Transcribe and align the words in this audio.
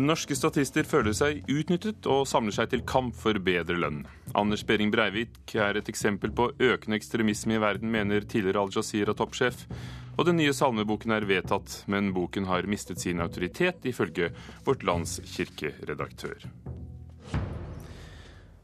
Norske 0.00 0.32
statister 0.38 0.86
føler 0.88 1.12
seg 1.16 1.42
utnyttet 1.50 2.06
og 2.08 2.22
samler 2.28 2.54
seg 2.56 2.70
til 2.72 2.84
kamp 2.88 3.12
for 3.18 3.36
bedre 3.44 3.76
lønn. 3.76 3.98
Anders 4.38 4.62
Behring 4.64 4.92
Breivik 4.94 5.52
er 5.52 5.76
et 5.76 5.90
eksempel 5.92 6.32
på 6.32 6.46
økende 6.56 6.96
ekstremisme 6.96 7.58
i 7.58 7.60
verden, 7.60 7.92
mener 7.92 8.24
tidligere 8.24 8.62
Al 8.64 8.72
Jazeera-toppsjef. 8.72 9.66
Og 10.16 10.26
den 10.28 10.40
nye 10.40 10.56
salmeboken 10.56 11.12
er 11.16 11.28
vedtatt, 11.28 11.82
men 11.90 12.14
boken 12.16 12.48
har 12.48 12.68
mistet 12.70 13.02
sin 13.02 13.20
autoritet, 13.20 13.84
ifølge 13.84 14.32
Vårt 14.64 14.86
Lands 14.88 15.18
kirkeredaktør. 15.34 16.48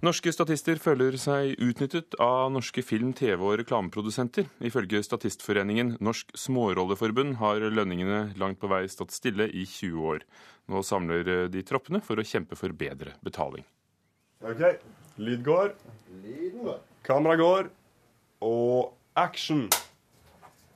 Norske 0.05 0.31
statister 0.31 0.79
føler 0.79 1.17
seg 1.19 1.57
utnyttet 1.65 2.15
av 2.23 2.51
norske 2.53 2.85
film-, 2.85 3.15
TV- 3.17 3.41
og 3.41 3.57
reklameprodusenter. 3.63 4.45
Ifølge 4.63 5.01
Statistforeningen 5.03 5.97
Norsk 6.05 6.31
Smårolleforbund 6.37 7.39
har 7.41 7.65
lønningene 7.73 8.37
langt 8.39 8.61
på 8.61 8.69
vei 8.71 8.85
stått 8.93 9.17
stille 9.17 9.49
i 9.49 9.65
20 9.65 10.05
år. 10.13 10.27
Nå 10.67 10.83
samler 10.83 11.47
de 11.49 11.63
troppene 11.63 12.03
for 12.03 12.19
å 12.19 12.27
kjempe 12.27 12.59
for 12.59 12.75
bedre 12.75 13.15
betaling. 13.25 13.65
OK. 14.43 14.63
Lyd 15.17 15.45
går. 15.47 15.73
Kamera 17.07 17.39
går. 17.39 17.71
Og 18.45 18.93
action. 19.17 19.69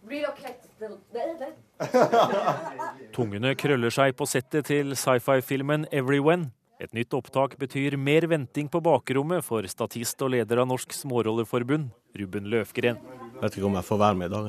Tungene 3.14 3.52
krøller 3.58 3.92
seg 3.92 4.16
på 4.16 4.24
settet 4.28 4.66
til 4.70 4.94
sci-fi-filmen 4.96 5.86
'Everyone'. 5.90 6.50
Et 6.80 6.92
nytt 6.96 7.12
opptak 7.12 7.58
betyr 7.60 7.98
mer 8.00 8.24
venting 8.24 8.64
på 8.72 8.80
bakrommet 8.80 9.44
for 9.44 9.60
statist 9.68 10.16
og 10.24 10.32
leder 10.32 10.62
av 10.62 10.66
Norsk 10.70 10.94
Smårolleforbund, 10.96 11.90
Ruben 12.16 12.48
Løfgren. 12.48 12.96
Jeg 12.96 13.40
Vet 13.42 13.52
ikke 13.58 13.68
om 13.68 13.76
jeg 13.76 13.84
får 13.84 13.98
være 14.00 14.16
med 14.16 14.26
i 14.30 14.34
dag. 14.34 14.46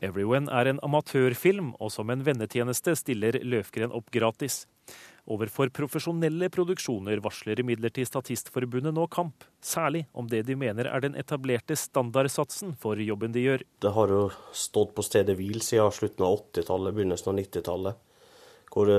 'Everyone' 0.00 0.50
er 0.50 0.66
en 0.66 0.80
amatørfilm, 0.82 1.74
og 1.78 1.92
som 1.92 2.10
en 2.10 2.24
vennetjeneste 2.24 2.96
stiller 2.96 3.38
Løfgren 3.44 3.92
opp 3.92 4.10
gratis. 4.10 4.66
Overfor 5.30 5.70
profesjonelle 5.70 6.48
produksjoner 6.50 7.20
varsler 7.22 7.60
imidlertid 7.62 8.08
Statistforbundet 8.08 8.96
nå 8.96 9.04
kamp, 9.12 9.44
særlig 9.62 10.08
om 10.10 10.26
det 10.26 10.42
de 10.48 10.56
mener 10.58 10.88
er 10.90 11.04
den 11.04 11.14
etablerte 11.14 11.76
standardsatsen 11.78 12.74
for 12.82 12.98
jobben 12.98 13.30
de 13.36 13.44
gjør. 13.44 13.64
Det 13.78 13.94
har 13.94 14.10
jo 14.10 14.24
stått 14.50 14.96
på 14.96 15.06
stedet 15.06 15.38
hvil 15.38 15.62
siden 15.62 15.94
slutten 15.94 16.26
av 16.26 16.40
80-tallet, 16.40 16.96
begynnelsen 16.96 17.30
av 17.30 17.38
90-tallet. 17.38 18.06
Hvor 18.70 18.90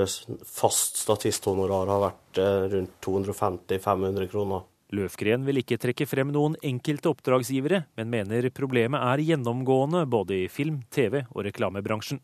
fast 0.48 1.00
statisthonorar 1.00 1.88
har 1.88 2.02
vært 2.06 2.40
eh, 2.40 2.64
rundt 2.76 2.96
250-500 3.04 4.28
kroner. 4.32 4.66
Løfgren 4.92 5.46
vil 5.48 5.62
ikke 5.62 5.80
trekke 5.80 6.04
frem 6.08 6.32
noen 6.32 6.58
enkelte 6.64 7.08
oppdragsgivere, 7.12 7.86
men 7.96 8.12
mener 8.12 8.50
problemet 8.52 9.00
er 9.00 9.24
gjennomgående 9.24 10.04
både 10.12 10.42
i 10.42 10.50
film-, 10.52 10.82
TV- 10.92 11.24
og 11.30 11.46
reklamebransjen. 11.48 12.20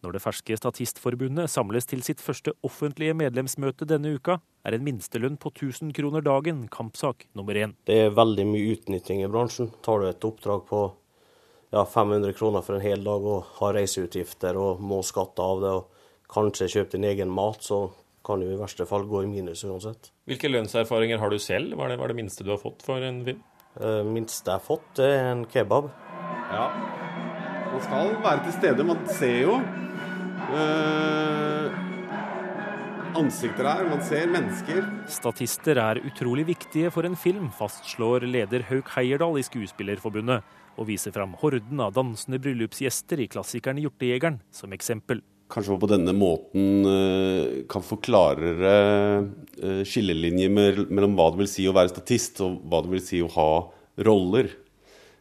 Når 0.00 0.14
det 0.16 0.22
ferske 0.24 0.56
Statistforbundet 0.56 1.50
samles 1.52 1.84
til 1.88 2.00
sitt 2.00 2.22
første 2.24 2.54
offentlige 2.64 3.12
medlemsmøte 3.20 3.84
denne 3.88 4.14
uka, 4.16 4.38
er 4.64 4.76
en 4.76 4.84
minstelønn 4.86 5.36
på 5.40 5.52
1000 5.52 5.92
kroner 5.96 6.24
dagen 6.24 6.62
kampsak 6.72 7.26
nummer 7.36 7.56
én. 7.56 7.74
Det 7.84 7.98
er 8.06 8.14
veldig 8.16 8.46
mye 8.48 8.74
utnytting 8.76 9.20
i 9.20 9.28
bransjen. 9.28 9.68
Tar 9.84 10.00
du 10.00 10.08
et 10.08 10.24
oppdrag 10.24 10.64
på 10.70 10.80
ja, 11.74 11.84
500 11.84 12.32
kroner 12.38 12.64
for 12.64 12.78
en 12.78 12.84
hel 12.84 13.04
dag 13.04 13.26
og 13.28 13.50
har 13.58 13.76
reiseutgifter 13.76 14.56
og 14.56 14.80
må 14.80 15.02
skatte 15.04 15.44
av 15.44 15.60
det, 15.64 15.74
og 15.82 16.32
kanskje 16.32 16.70
kjøpe 16.78 16.96
din 16.96 17.08
egen 17.10 17.32
mat, 17.36 17.60
så 17.60 17.90
kan 18.24 18.40
du 18.40 18.48
i 18.48 18.56
verste 18.56 18.86
fall 18.88 19.04
gå 19.10 19.24
i 19.26 19.28
minus 19.28 19.66
uansett. 19.68 20.10
Hvilke 20.28 20.48
lønnserfaringer 20.48 21.20
har 21.20 21.32
du 21.32 21.38
selv? 21.42 21.76
Hva 21.76 21.86
er 21.86 21.92
det, 21.92 22.00
hva 22.00 22.08
er 22.08 22.14
det 22.14 22.20
minste 22.22 22.46
du 22.46 22.54
har 22.54 22.62
fått 22.62 22.84
for 22.86 23.04
en 23.04 23.20
film? 23.26 23.44
Det 23.76 23.92
minste 24.08 24.48
jeg 24.48 24.56
har 24.56 24.64
fått, 24.64 25.04
er 25.04 25.28
en 25.34 25.44
kebab. 25.50 25.92
Ja. 26.50 26.64
Man 27.70 27.84
skal 27.84 28.16
være 28.24 28.42
til 28.48 28.56
stede. 28.56 28.86
Man 28.86 29.04
ser 29.14 29.36
jo 29.44 29.60
ansikter 33.20 33.68
her. 33.68 33.84
Man 33.90 34.02
ser 34.06 34.30
mennesker. 34.30 34.84
Statister 35.10 35.80
er 35.82 36.00
utrolig 36.06 36.46
viktige 36.50 36.92
for 36.94 37.08
en 37.08 37.18
film, 37.18 37.50
fastslår 37.54 38.26
leder 38.28 38.64
Hauk 38.70 38.92
Heierdal 38.96 39.40
i 39.40 39.44
Skuespillerforbundet, 39.46 40.46
og 40.78 40.88
viser 40.88 41.12
fram 41.14 41.34
horden 41.40 41.82
av 41.82 41.92
dansende 41.96 42.40
bryllupsgjester 42.42 43.20
i 43.20 43.28
klassikeren 43.30 43.82
'Hjortejegeren' 43.82 44.40
som 44.54 44.72
eksempel 44.72 45.22
kanskje 45.50 45.74
man 45.74 45.82
på 45.82 45.90
denne 45.90 46.14
måten 46.14 46.86
uh, 46.86 47.66
kan 47.70 47.82
få 47.82 47.98
klarere 48.04 48.74
uh, 49.58 49.82
skillelinjer 49.82 50.86
mellom 50.90 51.16
hva 51.18 51.30
det 51.32 51.42
vil 51.42 51.50
si 51.50 51.66
å 51.68 51.74
være 51.76 51.92
statist, 51.92 52.40
og 52.44 52.62
hva 52.70 52.82
det 52.84 52.94
vil 52.94 53.04
si 53.04 53.22
å 53.24 53.30
ha 53.34 53.50
roller. 54.06 54.50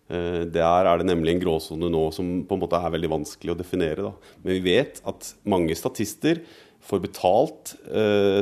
Uh, 0.10 0.46
der 0.50 0.90
er 0.90 1.00
det 1.00 1.08
nemlig 1.10 1.36
en 1.36 1.44
gråsone 1.44 1.92
nå 1.94 2.08
som 2.16 2.40
på 2.50 2.58
en 2.58 2.64
måte 2.64 2.80
er 2.80 2.96
veldig 2.96 3.12
vanskelig 3.14 3.54
å 3.54 3.60
definere. 3.60 4.10
Da. 4.10 4.36
Men 4.44 4.58
vi 4.58 4.76
vet 4.76 5.02
at 5.10 5.34
mange 5.50 5.78
statister 5.78 6.42
får 6.90 7.02
betalt 7.04 7.74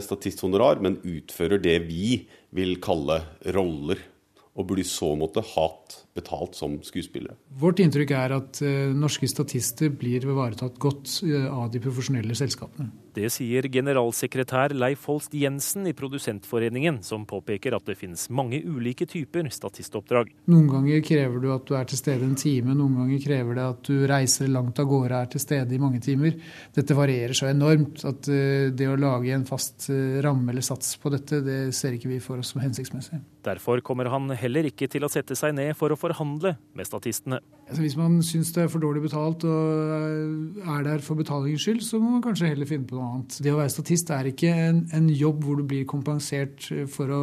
statisthonorar, 0.06 0.78
men 0.78 1.00
utfører 1.02 1.58
det 1.58 1.80
vi 1.88 2.20
vil 2.54 2.76
kalle 2.80 3.18
roller. 3.56 3.98
Og 4.54 4.68
burde 4.70 4.84
i 4.84 4.88
så 4.88 5.10
måte 5.18 5.42
hatt 5.56 5.96
betalt 6.18 6.58
som 6.58 6.78
skuespillere. 6.86 7.38
Vårt 7.62 7.82
inntrykk 7.84 8.14
er 8.18 8.36
at 8.38 8.62
uh, 8.66 8.94
norske 8.98 9.30
statister 9.30 9.92
blir 9.94 10.26
ivaretatt 10.26 10.78
godt 10.82 11.20
uh, 11.26 11.48
av 11.54 11.70
de 11.74 11.82
profesjonelle 11.84 12.36
selskapene. 12.38 12.90
Det 13.18 13.32
sier 13.34 13.66
generalsekretær 13.74 14.76
Leif 14.78 15.08
Holst 15.10 15.34
Jensen 15.34 15.88
i 15.90 15.94
Produsentforeningen, 15.98 17.00
som 17.06 17.26
påpeker 17.26 17.74
at 17.74 17.88
det 17.90 17.96
finnes 17.98 18.28
mange 18.30 18.60
ulike 18.62 19.08
typer 19.10 19.50
statistoppdrag. 19.54 20.30
Noen 20.52 20.68
ganger 20.70 21.02
krever 21.06 21.42
du 21.42 21.48
at 21.56 21.66
du 21.66 21.74
er 21.80 21.88
til 21.90 21.98
stede 21.98 22.28
en 22.28 22.38
time, 22.38 22.76
noen 22.78 23.00
ganger 23.00 23.24
krever 23.24 23.58
det 23.58 23.66
at 23.72 23.90
du 23.90 24.06
reiser 24.12 24.52
langt 24.54 24.78
av 24.84 24.90
gårde 24.92 25.08
og 25.08 25.18
er 25.24 25.32
til 25.34 25.42
stede 25.42 25.74
i 25.74 25.82
mange 25.82 26.04
timer. 26.06 26.38
Dette 26.76 26.98
varierer 26.98 27.34
så 27.38 27.50
enormt 27.50 28.06
at 28.06 28.30
uh, 28.30 28.70
det 28.78 28.92
å 28.92 29.00
lage 29.02 29.34
en 29.34 29.48
fast 29.50 29.90
ramme 30.22 30.52
eller 30.52 30.66
sats 30.66 30.96
på 31.02 31.10
dette, 31.14 31.42
det 31.46 31.60
ser 31.76 31.96
ikke 31.98 32.12
vi 32.12 32.22
for 32.24 32.42
oss 32.42 32.54
som 32.54 32.62
hensiktsmessig. 32.62 33.20
Derfor 33.48 33.82
kommer 33.86 34.10
han 34.12 34.30
heller 34.36 34.68
ikke 34.68 34.90
til 34.92 35.06
å 35.06 35.12
sette 35.12 35.36
seg 35.38 35.56
ned 35.56 35.74
for 35.80 35.94
å 35.94 35.98
få 36.00 36.07
forhandle 36.08 36.56
med 36.78 36.88
statistene. 36.88 37.42
Altså, 37.68 37.82
hvis 37.84 37.98
man 38.00 38.18
syns 38.24 38.54
det 38.56 38.64
er 38.64 38.72
for 38.72 38.84
dårlig 38.84 39.04
betalt 39.04 39.44
og 39.48 40.64
er 40.64 40.88
der 40.88 41.04
for 41.04 41.20
betalingens 41.20 41.68
skyld, 41.68 41.84
så 41.84 42.00
må 42.00 42.16
man 42.16 42.24
kanskje 42.26 42.54
heller 42.54 42.70
finne 42.70 42.88
på 42.88 42.98
noe 42.98 43.12
annet. 43.12 43.38
Det 43.44 43.54
å 43.54 43.60
være 43.60 43.76
statist 43.76 44.12
er 44.16 44.32
ikke 44.32 44.54
en, 44.70 44.82
en 44.96 45.12
jobb 45.12 45.44
hvor 45.44 45.60
du 45.60 45.68
blir 45.68 45.88
kompensert 45.90 46.70
for 46.94 47.14
å 47.14 47.22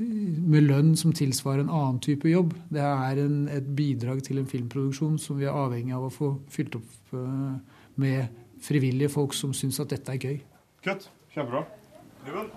med 0.00 0.64
lønn 0.64 0.94
som 0.96 1.12
tilsvarer 1.12 1.64
en 1.64 1.72
annen 1.72 1.98
type 2.00 2.28
jobb. 2.30 2.54
Det 2.72 2.80
er 2.80 3.20
en, 3.20 3.42
et 3.52 3.66
bidrag 3.76 4.22
til 4.24 4.40
en 4.40 4.48
filmproduksjon 4.48 5.18
som 5.20 5.36
vi 5.40 5.48
er 5.48 5.56
avhengig 5.56 5.92
av 5.96 6.06
å 6.08 6.12
få 6.14 6.30
fylt 6.52 6.78
opp 6.80 7.12
uh, 7.12 7.58
med 8.00 8.30
frivillige 8.64 9.12
folk 9.12 9.36
som 9.36 9.52
syns 9.56 9.80
at 9.82 9.92
dette 9.92 10.16
er 10.16 10.24
gøy. 10.24 10.38
Kutt. 10.86 11.10
Kjempebra. 11.34 11.66
Ruben, 12.26 12.48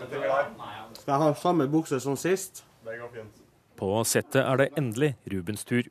jeg 0.00 0.30
har. 0.30 0.48
Skal 0.96 1.12
jeg 1.12 1.22
ha 1.22 1.34
samme 1.40 1.68
bukse 1.70 2.00
som 2.02 2.16
sist? 2.20 2.64
Det 2.84 2.96
går 3.00 3.12
fint. 3.14 3.45
På 3.76 4.00
settet 4.08 4.40
er 4.40 4.56
det 4.56 4.72
endelig 4.80 5.14
Rubens 5.28 5.64
tur. 5.68 5.84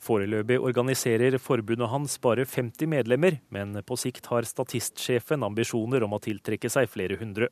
Foreløpig 0.00 0.56
organiserer 0.62 1.36
forbundet 1.42 1.90
hans 1.92 2.14
bare 2.22 2.46
50 2.46 2.88
medlemmer, 2.88 3.40
men 3.52 3.76
på 3.84 3.98
sikt 3.98 4.30
har 4.30 4.46
statistsjefen 4.46 5.44
ambisjoner 5.44 6.06
om 6.06 6.14
å 6.16 6.22
tiltrekke 6.22 6.70
seg 6.72 6.88
flere 6.88 7.18
hundre. 7.20 7.50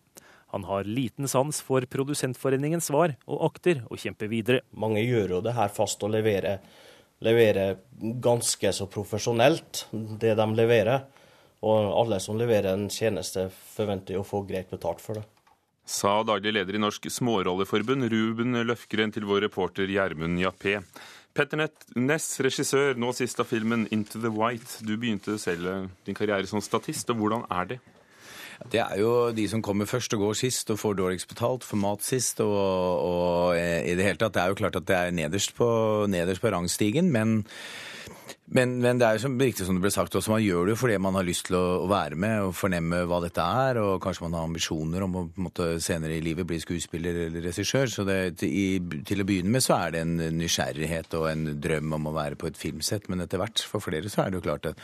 Han 0.54 0.64
har 0.64 0.88
liten 0.88 1.28
sans 1.28 1.58
for 1.60 1.84
Produsentforeningens 1.90 2.88
svar, 2.88 3.16
og 3.26 3.48
akter 3.50 3.82
å 3.90 3.98
kjempe 4.00 4.30
videre. 4.32 4.62
Mange 4.72 5.02
gjør 5.02 5.36
jo 5.36 5.44
det 5.44 5.56
her 5.58 5.74
fast 5.74 6.06
og 6.06 6.14
leverer, 6.14 6.62
leverer 7.26 7.76
ganske 8.22 8.72
så 8.72 8.88
profesjonelt, 8.88 9.88
det 9.92 10.36
de 10.38 10.50
leverer. 10.56 11.08
Og 11.66 11.92
alle 11.98 12.22
som 12.22 12.38
leverer 12.38 12.72
en 12.72 12.88
tjeneste, 12.92 13.50
forventer 13.74 14.16
jo 14.16 14.22
å 14.22 14.28
få 14.28 14.46
greit 14.46 14.70
betalt 14.70 15.02
for 15.02 15.18
det 15.18 15.26
sa 15.86 16.18
daglig 16.26 16.52
leder 16.56 16.76
i 16.76 16.82
Norsk 16.82 17.06
Smårolleforbund, 17.12 18.08
Ruben 18.10 18.58
Løfgren, 18.66 19.14
til 19.14 19.26
vår 19.28 19.46
reporter 19.46 19.86
Gjermund 19.90 20.42
Jappé. 20.42 20.80
Petter 21.36 21.60
Ness, 22.00 22.40
regissør, 22.40 22.96
nå 22.96 23.12
sist 23.14 23.40
av 23.40 23.46
filmen 23.50 23.86
'Into 23.92 24.18
the 24.18 24.32
White'. 24.32 24.80
Du 24.82 24.96
begynte 24.96 25.38
selv 25.38 25.90
din 26.06 26.14
karriere 26.14 26.46
som 26.46 26.60
statist, 26.60 27.10
og 27.10 27.16
hvordan 27.16 27.44
er 27.50 27.64
det? 27.64 27.78
Det 28.72 28.80
er 28.80 28.96
jo 28.98 29.32
de 29.36 29.44
som 29.48 29.62
kommer 29.62 29.84
først 29.84 30.14
og 30.16 30.20
går 30.20 30.38
sist 30.40 30.70
og 30.72 30.78
får 30.80 30.96
dårligst 30.96 31.28
betalt, 31.28 31.64
får 31.64 31.76
mat 31.76 32.02
sist 32.02 32.40
og, 32.40 32.56
og, 32.56 33.56
i 33.56 33.94
det 33.94 34.06
hele 34.06 34.16
tatt. 34.16 34.32
Det 34.32 34.42
er 34.42 34.48
jo 34.48 34.58
klart 34.62 34.76
at 34.80 34.86
det 34.88 34.96
er 34.96 35.10
nederst 35.10 35.54
på, 35.54 35.68
nederst 36.08 36.40
på 36.40 36.52
rangstigen, 36.54 37.12
men 37.12 37.44
men, 38.46 38.76
men, 38.82 38.98
det 38.98 39.06
er 39.06 39.18
jo 39.18 39.24
som, 39.26 39.34
riktig 39.40 39.66
som 39.66 39.76
det 39.78 39.84
ble 39.84 39.92
sagt 39.94 40.14
også, 40.18 40.32
man 40.32 40.42
gjør 40.44 40.68
det 40.68 40.74
jo 40.74 40.80
fordi 40.80 40.98
man 41.02 41.18
har 41.18 41.26
lyst 41.26 41.48
til 41.48 41.58
å, 41.58 41.64
å, 41.82 41.88
være 41.90 42.18
med 42.20 42.46
og 42.46 42.54
fornemme 42.56 43.02
hva 43.10 43.20
dette 43.24 43.42
er, 43.42 43.80
og 43.82 44.00
kanskje 44.02 44.26
man 44.26 44.38
har 44.38 44.48
ambisjoner 44.48 45.06
om 45.06 45.18
å 45.20 45.24
måte, 45.46 45.68
senere 45.82 46.16
i 46.16 46.24
livet 46.24 46.48
bli 46.48 46.60
skuespiller 46.62 47.26
eller 47.26 47.48
regissør. 47.48 47.90
Så 47.92 48.06
det, 48.08 48.18
til, 48.42 48.88
til, 49.06 49.22
å 49.22 49.28
begynne 49.28 49.52
med 49.56 49.64
så 49.64 49.78
er 49.80 49.96
det 49.96 50.04
en 50.06 50.16
nysgjerrighet 50.38 51.18
og 51.18 51.28
en 51.32 51.46
drøm 51.62 51.98
om 51.98 52.10
å 52.10 52.16
være 52.16 52.40
på 52.40 52.50
et 52.50 52.58
filmsett, 52.60 53.10
men 53.12 53.24
etter 53.24 53.42
hvert 53.42 53.66
for 53.66 53.84
flere 53.84 54.10
så 54.12 54.24
er 54.24 54.32
det 54.32 54.40
jo 54.40 54.48
klart 54.48 54.70
at 54.72 54.82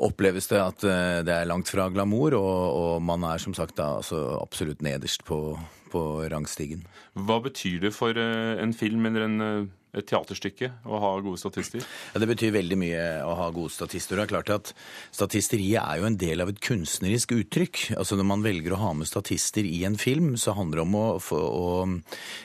oppleves 0.00 0.48
det 0.50 0.60
at 0.60 0.86
eh, 0.86 1.18
det 1.26 1.34
er 1.34 1.48
langt 1.48 1.70
fra 1.70 1.88
glamour, 1.92 2.36
og, 2.38 2.60
og 2.80 3.04
man 3.04 3.24
er 3.28 3.42
som 3.42 3.56
sagt 3.56 3.76
da 3.80 3.96
altså 3.98 4.22
absolutt 4.40 4.84
nederst 4.84 5.24
på, 5.28 5.58
på 5.92 6.04
rangstigen. 6.32 6.86
Hva 7.18 7.40
betyr 7.44 7.86
det 7.86 7.92
for 7.96 8.16
eh, 8.16 8.56
en 8.62 8.74
film 8.76 9.06
eller 9.10 9.26
en 9.26 9.46
eh, 9.46 9.68
et 9.96 10.06
teaterstykke 10.06 10.70
å 10.86 11.00
ha 11.02 11.10
gode 11.22 11.40
statister? 11.40 11.82
Ja, 12.12 12.20
Det 12.22 12.28
betyr 12.30 12.54
veldig 12.54 12.78
mye 12.78 13.04
å 13.26 13.34
ha 13.38 13.48
gode 13.50 13.72
statister. 13.74 14.16
Det 14.16 14.26
er 14.26 14.32
klart 14.34 14.52
at 14.54 14.72
Statisteriet 15.10 15.82
er 15.82 16.00
jo 16.00 16.06
en 16.06 16.18
del 16.20 16.44
av 16.44 16.52
et 16.52 16.60
kunstnerisk 16.62 17.34
uttrykk. 17.34 17.82
Altså 17.98 18.18
Når 18.18 18.28
man 18.28 18.44
velger 18.44 18.74
å 18.76 18.80
ha 18.84 18.92
med 18.94 19.08
statister 19.10 19.66
i 19.66 19.82
en 19.88 19.98
film, 19.98 20.36
så 20.38 20.54
handler 20.54 20.80
det 20.80 20.86
om 20.86 20.94
å, 20.98 21.06
for, 21.22 21.42
å 21.42 21.68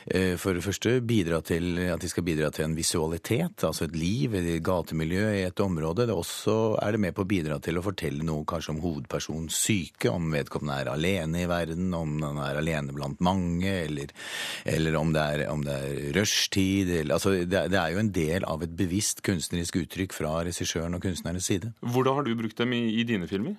eh, 0.09 0.33
for 0.41 0.57
det 0.57 0.65
første 0.65 0.97
bidra 1.05 1.41
til 1.45 1.77
at 1.93 2.01
de 2.01 2.09
skal 2.09 2.25
bidra 2.25 2.49
til 2.53 2.65
en 2.65 2.77
visualitet, 2.77 3.63
altså 3.67 3.85
et 3.85 3.97
liv, 3.99 4.33
et 4.39 4.49
gatemiljø 4.65 5.29
i 5.35 5.45
et 5.45 5.63
område. 5.63 6.07
Det 6.09 6.17
også 6.17 6.57
er 6.81 6.95
det 6.95 7.03
med 7.05 7.15
på 7.15 7.25
å 7.25 7.29
bidra 7.29 7.59
til 7.63 7.77
å 7.77 7.85
fortelle 7.85 8.25
noe 8.25 8.47
kanskje 8.49 8.73
om 8.73 8.81
hovedpersonens 8.83 9.61
syke, 9.67 10.09
om 10.09 10.31
vedkommende 10.33 10.81
er 10.81 10.91
alene 10.95 11.43
i 11.43 11.49
verden, 11.49 11.93
om 11.93 12.17
han 12.25 12.41
er 12.47 12.61
alene 12.61 12.95
blant 12.95 13.21
mange, 13.25 13.69
eller, 13.85 14.11
eller 14.65 14.99
om, 14.99 15.13
det 15.15 15.29
er, 15.35 15.45
om 15.53 15.65
er 15.75 16.11
rushtid. 16.15 16.91
Altså 17.11 17.34
det, 17.43 17.61
det, 17.73 17.79
er 17.79 17.93
jo 17.93 18.01
en 18.01 18.11
del 18.15 18.45
av 18.47 18.63
et 18.65 18.73
bevisst 18.77 19.21
kunstnerisk 19.25 19.77
uttrykk 19.81 20.15
fra 20.15 20.31
regissøren 20.47 20.97
og 20.97 21.03
kunstnerens 21.03 21.49
side. 21.51 21.71
Hvordan 21.81 22.19
har 22.19 22.27
du 22.27 22.33
brukt 22.39 22.57
dem 22.61 22.73
i, 22.77 22.83
i 23.01 23.05
dine 23.07 23.27
filmer? 23.29 23.55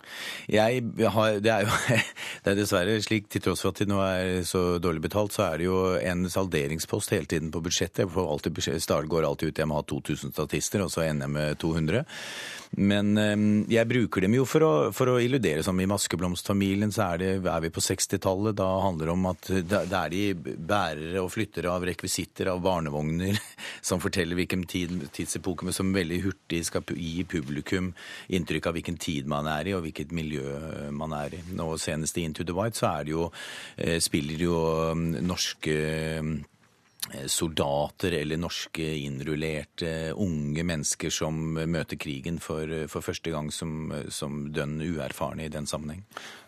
Jeg 0.50 0.82
har, 1.14 1.40
det 1.44 1.52
er 1.52 1.66
jo 1.66 1.76
det 2.44 2.52
er 2.52 2.58
dessverre 2.58 2.96
slik, 3.04 3.30
til 3.32 3.44
tross 3.44 3.64
for 3.64 3.74
at 3.74 3.82
de 3.82 3.88
nå 3.90 4.00
er 4.02 4.42
så 4.48 4.64
dårlig 4.82 5.04
betalt, 5.08 5.36
så 5.36 5.48
er 5.50 5.60
det 5.60 5.68
jo 5.68 5.80
en 6.00 6.26
salderingspost 6.32 7.14
hele 7.14 7.28
tiden 7.30 7.52
på 7.54 7.62
budsjettet. 7.64 8.04
Jeg 8.06 8.26
alltid, 8.26 9.08
går 9.10 9.28
alltid 9.28 9.52
ut 9.52 9.62
jeg 9.62 9.70
må 9.70 9.80
ha 9.80 9.86
2000 9.86 10.34
statister, 10.36 10.84
og 10.84 10.92
så 10.92 11.06
ender 11.06 11.28
jeg 11.28 11.36
med 11.36 11.60
200. 11.62 12.04
Men 12.72 13.66
jeg 13.70 13.88
bruker 13.88 14.24
dem 14.26 14.34
jo 14.36 14.46
for 14.48 14.64
å, 14.66 14.72
for 14.96 15.12
å 15.12 15.16
illudere. 15.22 15.62
Som 15.66 15.80
i 15.80 15.88
Maskeblomstfamilien 15.90 16.92
så 16.94 17.12
er, 17.12 17.22
det, 17.22 17.30
er 17.46 17.64
vi 17.64 17.70
på 17.72 17.84
60-tallet. 17.84 18.56
Da 18.58 18.68
handler 18.84 19.10
det 19.10 19.14
om 19.14 19.28
at 19.30 19.50
det 19.70 19.82
er 19.86 20.12
de 20.12 20.54
bærere 20.56 21.22
og 21.22 21.32
flyttere 21.34 21.72
av 21.72 21.86
rekvisitter, 21.88 22.50
av 22.52 22.62
barnevogner, 22.64 23.38
som 23.88 24.02
forteller 24.02 24.38
hvilken 24.40 24.66
tid, 24.70 24.96
tidsepoke, 25.16 25.66
men 25.66 25.76
som 25.76 25.94
veldig 25.94 26.20
hurtig 26.26 26.64
skal 26.68 26.84
gi 26.96 27.24
publikum 27.28 27.92
inntrykk 28.34 28.70
av 28.70 28.78
hvilken 28.78 29.00
tid 29.02 29.30
man 29.30 29.48
er 29.50 29.70
i, 29.70 29.76
og 29.76 29.86
hvilket 29.86 30.14
miljø 30.16 30.90
man 30.96 31.14
er 31.16 31.38
i. 31.38 31.42
Nå 31.56 31.72
senest 31.80 32.18
i 32.18 32.26
Into 32.26 32.46
the 32.46 32.56
White 32.56 32.80
så 32.80 32.90
er 32.96 33.06
det 33.06 33.14
jo, 33.16 33.30
eh, 33.78 33.98
spiller 34.02 34.42
jo 34.48 34.58
norske 34.96 35.76
Eh, 35.76 36.22
soldater 37.30 38.16
eller 38.18 38.40
norske 38.40 38.84
innrullerte 39.04 40.12
unge 40.12 40.64
mennesker 40.66 41.12
som 41.14 41.38
møter 41.54 41.98
krigen 42.00 42.40
for, 42.42 42.70
for 42.90 43.04
første 43.04 43.30
gang 43.34 43.52
som, 43.54 43.92
som 44.10 44.46
dønn 44.54 44.80
uerfarne 44.82 45.46
i 45.46 45.52
den 45.52 45.68
sammenheng. 45.70 46.02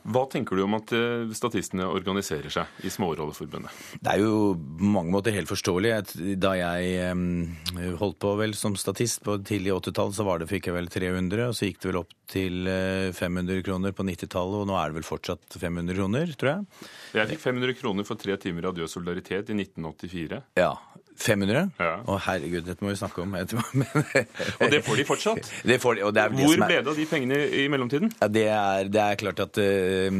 Hva 0.09 0.25
tenker 0.31 0.57
du 0.57 0.65
om 0.65 0.77
at 0.79 0.93
eh, 0.97 1.29
statistene 1.37 1.89
organiserer 1.91 2.53
seg 2.53 2.85
i 2.87 2.93
Smårolleforbundet? 2.93 3.73
Det 4.01 4.15
er 4.15 4.23
jo 4.23 4.55
på 4.55 4.93
mange 4.95 5.13
måter 5.15 5.35
helt 5.37 5.51
forståelig. 5.51 5.95
Da 6.41 6.55
jeg 6.59 7.89
holdt 7.99 8.19
på 8.23 8.35
vel 8.39 8.55
som 8.59 8.77
statist 8.79 9.23
på 9.27 9.39
tidlig 9.47 9.75
80-tall, 9.75 10.15
så 10.17 10.27
var 10.27 10.41
det, 10.41 10.49
fikk 10.51 10.71
jeg 10.71 10.77
vel 10.79 10.91
300, 10.93 11.49
og 11.51 11.57
så 11.57 11.69
gikk 11.69 11.83
det 11.83 11.91
vel 11.91 12.01
opp 12.03 12.15
til 12.29 12.69
500 13.17 13.57
eh, 13.57 13.63
kroner 13.65 13.95
på 13.97 14.07
90-tallet, 14.07 14.63
og 14.63 14.69
nå 14.69 14.77
er 14.79 14.91
det 14.91 14.99
vel 15.01 15.09
fortsatt 15.09 15.59
500 15.59 15.97
kroner, 15.99 16.33
tror 16.41 16.53
jeg. 16.53 16.89
Jeg 17.19 17.33
fikk 17.33 17.45
500 17.47 17.79
kroner 17.81 18.09
for 18.09 18.21
tre 18.21 18.37
timer 18.41 18.71
Adjø 18.71 18.89
solidaritet 18.91 19.53
i 19.53 19.59
1984. 19.59 20.43
Ja, 20.61 20.73
500? 21.19 21.71
Ja. 21.83 21.95
Å 22.07 22.17
herregud, 22.29 22.65
dette 22.69 22.85
må 22.85 22.93
vi 22.93 22.99
snakke 23.01 23.25
om. 23.25 23.35
og 23.39 24.71
det 24.71 24.81
får 24.87 25.01
de 25.01 25.07
fortsatt? 25.07 25.51
Det 25.67 25.79
får 25.83 25.99
de, 25.99 26.05
og 26.07 26.15
det 26.15 26.23
er 26.23 26.35
det 26.35 26.45
Hvor 26.47 26.61
ble 26.63 26.79
det 26.79 26.93
av 26.93 26.99
de 26.99 27.07
pengene 27.11 27.39
i 27.59 27.65
mellomtiden? 27.71 28.13
Ja, 28.21 28.29
det, 28.31 28.45
er, 28.55 28.91
det, 28.93 29.03
er, 29.03 29.19
klart 29.19 29.43
at 29.43 29.59
uh, 29.59 30.19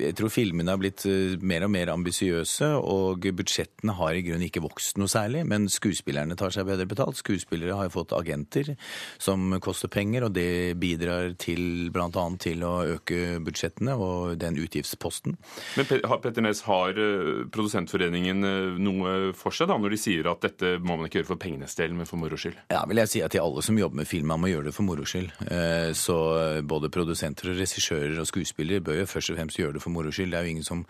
jeg 0.00 0.16
tror 0.16 0.32
filmene 0.32 0.72
har 0.72 0.80
blitt 0.80 1.04
uh, 1.08 1.36
mer 1.44 1.66
og 1.66 1.72
mer 1.74 1.92
ambisiøse, 1.92 2.70
og 2.80 3.28
budsjettene 3.36 3.96
har 3.98 4.16
i 4.16 4.24
grunnen 4.24 4.46
ikke 4.48 4.64
vokst 4.64 5.00
noe 5.00 5.12
særlig. 5.12 5.44
Men 5.50 5.68
skuespillerne 5.72 6.38
tar 6.40 6.54
seg 6.56 6.68
bedre 6.70 6.88
betalt. 6.88 7.20
Skuespillere 7.20 7.76
har 7.76 7.90
jo 7.90 7.96
fått 7.98 8.16
agenter 8.16 8.72
som 9.20 9.58
koster 9.60 9.92
penger, 9.92 10.28
og 10.28 10.34
det 10.38 10.78
bidrar 10.80 11.34
til 11.40 11.90
bl.a. 11.92 12.26
til 12.40 12.64
å 12.64 12.74
øke 12.96 13.40
budsjettene 13.44 13.98
og 14.00 14.40
den 14.40 14.56
utgiftsposten. 14.60 15.36
Men 15.76 15.90
Petter 15.90 16.44
Næss, 16.44 16.64
har 16.70 16.96
uh, 16.96 17.44
Produsentforeningen 17.52 18.44
noe 18.80 19.14
for 19.36 19.54
seg 19.54 19.68
da, 19.68 19.76
når 19.80 19.94
de 19.94 19.98
sier 20.00 20.28
at 20.29 20.29
dette 20.44 20.76
må 20.78 20.94
man 20.96 21.08
ikke 21.08 21.20
gjøre 21.20 21.28
for 21.32 21.40
pengenes 21.42 21.74
del, 21.78 21.94
men 21.96 22.06
for 22.08 22.20
moro 22.20 22.38
skyld? 22.38 22.58
Ja, 22.70 22.84
vil 22.88 23.00
jeg 23.02 23.10
si 23.10 23.22
at 23.26 23.34
til 23.34 23.42
alle 23.42 23.64
som 23.66 23.78
jobber 23.78 24.00
med 24.00 24.08
film, 24.08 24.28
man 24.30 24.42
må 24.42 24.50
gjøre 24.52 24.68
det 24.68 24.74
for 24.76 24.86
moro 24.86 25.06
skyld. 25.08 25.32
Eh, 25.50 25.90
så 25.98 26.16
både 26.62 26.90
produsenter 26.94 27.50
og 27.50 27.58
regissører 27.58 28.20
og 28.22 28.28
skuespillere 28.30 28.84
bør 28.86 29.00
jo 29.00 29.08
først 29.10 29.32
og 29.32 29.40
fremst 29.40 29.58
gjøre 29.58 29.76
det 29.76 29.82
for 29.82 29.94
moro 29.94 30.12
skyld. 30.14 30.30
Det 30.30 30.38
er 30.38 30.46
jo 30.46 30.54
ingen 30.54 30.68
som 30.70 30.84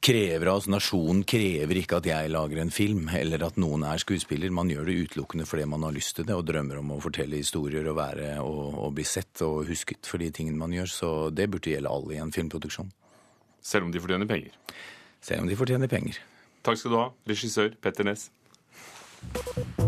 krever 0.00 0.52
av 0.52 0.60
oss. 0.60 0.70
Nasjonen 0.70 1.24
krever 1.28 1.82
ikke 1.82 2.00
at 2.00 2.08
jeg 2.10 2.32
lager 2.32 2.62
en 2.62 2.72
film, 2.74 3.10
eller 3.18 3.44
at 3.46 3.58
noen 3.60 3.84
er 3.90 4.00
skuespiller. 4.02 4.54
Man 4.54 4.70
gjør 4.72 4.88
det 4.88 4.98
utelukkende 5.04 5.48
fordi 5.50 5.66
man 5.74 5.88
har 5.88 5.96
lyst 5.96 6.16
til 6.16 6.28
det 6.30 6.36
og 6.38 6.46
drømmer 6.48 6.80
om 6.80 6.94
å 6.94 7.02
fortelle 7.02 7.42
historier 7.42 7.90
og, 7.90 7.98
være, 7.98 8.32
og, 8.44 8.78
og 8.86 8.96
bli 8.96 9.06
sett 9.08 9.42
og 9.46 9.66
husket 9.68 10.08
for 10.08 10.22
de 10.22 10.30
tingene 10.34 10.60
man 10.60 10.74
gjør. 10.78 10.90
Så 10.94 11.12
det 11.34 11.50
burde 11.50 11.74
gjelde 11.74 11.92
alle 11.92 12.16
i 12.16 12.22
en 12.22 12.34
filmproduksjon. 12.34 12.92
Selv 13.60 13.88
om 13.88 13.92
de 13.92 14.00
fortjener 14.00 14.28
penger? 14.28 14.54
Selv 15.20 15.44
om 15.44 15.48
de 15.50 15.56
fortjener 15.58 15.90
penger. 15.90 16.20
Takk 16.64 16.76
skal 16.80 16.92
du 16.92 16.98
ha, 17.00 17.08
regissør 17.28 17.74
Petter 17.80 18.04
Næss. 18.08 18.28
Thank 19.22 19.78
you. 19.78 19.79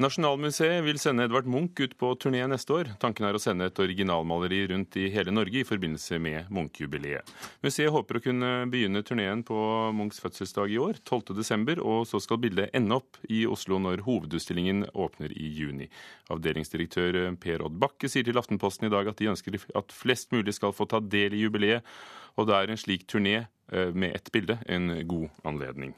Nasjonalmuseet 0.00 0.80
vil 0.80 0.96
sende 0.96 1.26
Edvard 1.26 1.44
Munch 1.44 1.76
ut 1.76 1.92
på 2.00 2.14
turné 2.16 2.40
neste 2.48 2.72
år. 2.72 2.88
Tanken 3.02 3.26
er 3.28 3.36
å 3.36 3.40
sende 3.42 3.66
et 3.68 3.80
originalmaleri 3.84 4.62
rundt 4.70 4.96
i 4.96 5.10
hele 5.12 5.34
Norge 5.34 5.60
i 5.60 5.66
forbindelse 5.68 6.16
med 6.24 6.48
Munch-jubileet. 6.48 7.28
Museet 7.60 7.92
håper 7.92 8.16
å 8.16 8.22
kunne 8.24 8.48
begynne 8.72 9.04
turneen 9.04 9.44
på 9.44 9.58
Munchs 9.92 10.22
fødselsdag 10.24 10.72
i 10.72 10.80
år, 10.80 11.02
12.12., 11.04 11.84
og 11.84 12.08
så 12.08 12.22
skal 12.24 12.40
bildet 12.40 12.72
ende 12.72 12.96
opp 12.96 13.20
i 13.28 13.42
Oslo 13.44 13.76
når 13.76 14.06
hovedutstillingen 14.08 14.86
åpner 14.96 15.36
i 15.36 15.52
juni. 15.60 15.92
Avdelingsdirektør 16.32 17.20
Per 17.44 17.68
Odd 17.68 17.76
Bakke 17.84 18.08
sier 18.08 18.24
til 18.24 18.40
Aftenposten 18.40 18.88
i 18.88 18.94
dag 18.96 19.12
at 19.12 19.20
de 19.20 19.28
ønsker 19.34 19.60
at 19.76 19.92
flest 19.92 20.32
mulig 20.32 20.56
skal 20.56 20.72
få 20.72 20.88
ta 20.88 21.04
del 21.04 21.36
i 21.36 21.44
jubileet, 21.44 21.84
og 22.40 22.48
da 22.48 22.62
er 22.62 22.72
en 22.72 22.80
slik 22.80 23.04
turné 23.04 23.42
eh, 23.42 23.92
med 23.92 24.16
ett 24.16 24.32
bilde 24.32 24.62
en 24.64 24.94
god 25.04 25.44
anledning. 25.44 25.92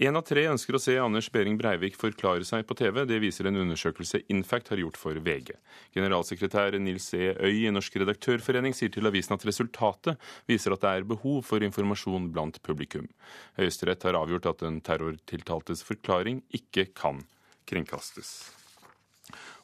Én 0.00 0.16
av 0.16 0.22
tre 0.24 0.46
ønsker 0.48 0.72
å 0.72 0.78
se 0.80 0.94
Anders 0.96 1.26
Behring 1.28 1.58
Breivik 1.60 1.98
forklare 2.00 2.46
seg 2.48 2.62
på 2.64 2.72
TV. 2.78 3.02
Det 3.04 3.18
viser 3.20 3.50
en 3.50 3.58
undersøkelse 3.60 4.22
Infact 4.32 4.70
har 4.72 4.80
gjort 4.80 4.96
for 4.96 5.18
VG. 5.20 5.50
Generalsekretær 5.92 6.78
Nils 6.80 7.10
E. 7.12 7.34
Øy 7.36 7.66
i 7.66 7.72
Norsk 7.74 7.98
redaktørforening 8.00 8.72
sier 8.72 8.88
til 8.94 9.10
avisen 9.10 9.36
at 9.36 9.44
resultatet 9.44 10.16
viser 10.48 10.72
at 10.72 10.80
det 10.86 10.92
er 10.94 11.08
behov 11.10 11.42
for 11.44 11.60
informasjon 11.66 12.30
blant 12.32 12.56
publikum. 12.64 13.10
Høyesterett 13.60 14.08
har 14.08 14.16
avgjort 14.22 14.48
at 14.54 14.64
en 14.70 14.80
terrortiltaltes 14.80 15.84
forklaring 15.84 16.40
ikke 16.56 16.86
kan 16.96 17.20
kringkastes. 17.68 18.59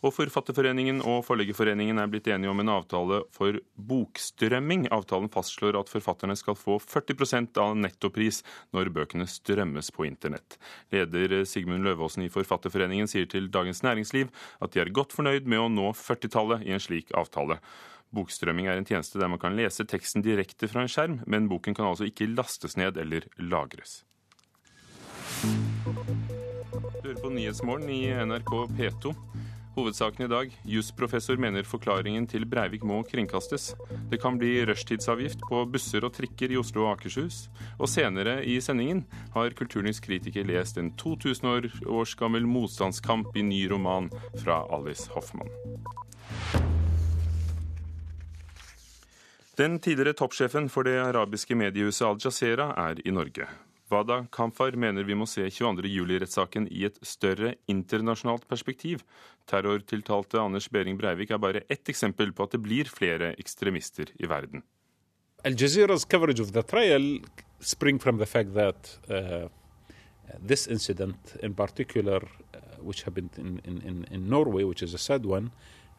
Og 0.05 0.12
Forfatterforeningen 0.12 1.00
og 1.09 1.23
Forleggerforeningen 1.26 1.99
er 2.00 2.11
blitt 2.12 2.29
enige 2.33 2.53
om 2.53 2.61
en 2.61 2.73
avtale 2.75 3.23
for 3.35 3.59
bokstrømming. 3.88 4.87
Avtalen 4.95 5.31
fastslår 5.33 5.79
at 5.81 5.91
forfatterne 5.93 6.37
skal 6.37 6.59
få 6.59 6.79
40% 6.83 7.61
av 7.62 7.76
nettopris 7.81 8.43
når 8.76 8.93
bøkene 8.97 9.29
strømmes 9.31 9.93
på 9.97 10.07
internett. 10.09 10.59
Leder 10.93 11.43
Sigmund 11.49 11.87
Løvaasen 11.87 12.26
i 12.26 12.33
Forfatterforeningen 12.33 13.09
sier 13.11 13.29
til 13.31 13.50
Dagens 13.53 13.83
Næringsliv 13.87 14.33
at 14.61 14.75
de 14.75 14.85
er 14.85 14.95
godt 14.95 15.17
fornøyd 15.17 15.49
med 15.49 15.65
å 15.65 15.71
nå 15.73 15.93
40-tallet 15.97 16.67
i 16.67 16.75
en 16.76 16.83
slik 16.83 17.15
avtale. 17.17 17.61
Bokstrømming 18.15 18.69
er 18.71 18.79
en 18.79 18.87
tjeneste 18.87 19.19
der 19.19 19.31
man 19.33 19.41
kan 19.43 19.57
lese 19.59 19.85
teksten 19.88 20.23
direkte 20.25 20.69
fra 20.71 20.85
en 20.85 20.93
skjerm, 20.93 21.19
men 21.26 21.49
boken 21.50 21.75
kan 21.76 21.88
altså 21.91 22.07
ikke 22.07 22.31
lastes 22.37 22.76
ned 22.79 23.00
eller 23.00 23.26
lagres. 23.41 24.05
Du 25.43 27.11
hører 27.12 27.21
på 27.23 27.33
Nyhetsmorgen 27.35 27.91
i 27.93 28.00
NRK 28.29 28.53
P2. 28.79 29.12
Hovedsaken 29.76 30.25
i 30.25 30.28
dag. 30.28 30.52
Jusprofessor 30.64 31.37
mener 31.37 31.66
forklaringen 31.68 32.25
til 32.26 32.47
Breivik 32.49 32.85
må 32.87 33.02
kringkastes. 33.04 33.75
Det 34.09 34.16
kan 34.23 34.38
bli 34.40 34.62
rushtidsavgift 34.64 35.42
på 35.50 35.61
busser 35.68 36.06
og 36.06 36.14
trikker 36.16 36.54
i 36.54 36.56
Oslo 36.56 36.87
og 36.87 36.95
Akershus. 36.95 37.42
Og 37.76 37.90
senere 37.92 38.38
i 38.49 38.56
sendingen 38.64 39.04
har 39.35 39.52
Kulturnytts 39.59 40.00
kritiker 40.00 40.49
lest 40.49 40.80
en 40.80 40.88
2000 40.97 41.68
års 41.92 42.16
gammel 42.16 42.49
motstandskamp 42.49 43.37
i 43.37 43.45
ny 43.45 43.66
roman 43.68 44.09
fra 44.40 44.62
Alice 44.73 45.12
Hoffmann. 45.12 45.52
Den 49.61 49.76
tidligere 49.80 50.16
toppsjefen 50.16 50.73
for 50.73 50.88
det 50.88 50.97
arabiske 51.04 51.56
mediehuset 51.56 52.09
Al 52.09 52.21
Jazeera 52.25 52.73
er 52.88 53.04
i 53.04 53.12
Norge. 53.12 53.45
Wada 53.90 54.26
Kamfar 54.35 54.75
mener 54.76 55.07
vi 55.07 55.14
må 55.14 55.26
se 55.31 55.45
22.07-rettssaken 55.47 56.66
i 56.75 56.85
et 56.88 56.97
større 57.07 57.55
internasjonalt 57.71 58.49
perspektiv. 58.50 59.05
Terrortiltalte 59.47 60.40
Anders 60.43 60.66
Behring 60.73 60.99
Breivik 60.99 61.31
er 61.31 61.38
bare 61.43 61.62
ett 61.71 61.88
eksempel 61.93 62.33
på 62.35 62.47
at 62.47 62.57
det 62.57 62.62
blir 62.64 62.90
flere 62.90 63.35
ekstremister 63.38 64.11
i 64.19 64.26
verden. 64.31 64.64
Al 65.45 65.55
Jazeera's 65.55 66.05
coverage 66.05 66.43
of 66.43 66.50
the 66.52 66.62
trial 66.62 67.21
spring 67.61 67.99
from 68.02 68.19
the 68.19 68.26
fact 68.26 68.55
that 68.55 68.99
uh, 69.09 69.47
this 70.40 70.66
incident 70.66 71.37
in 71.43 71.55
particular, 71.55 72.23
uh, 72.55 72.83
which 72.83 73.07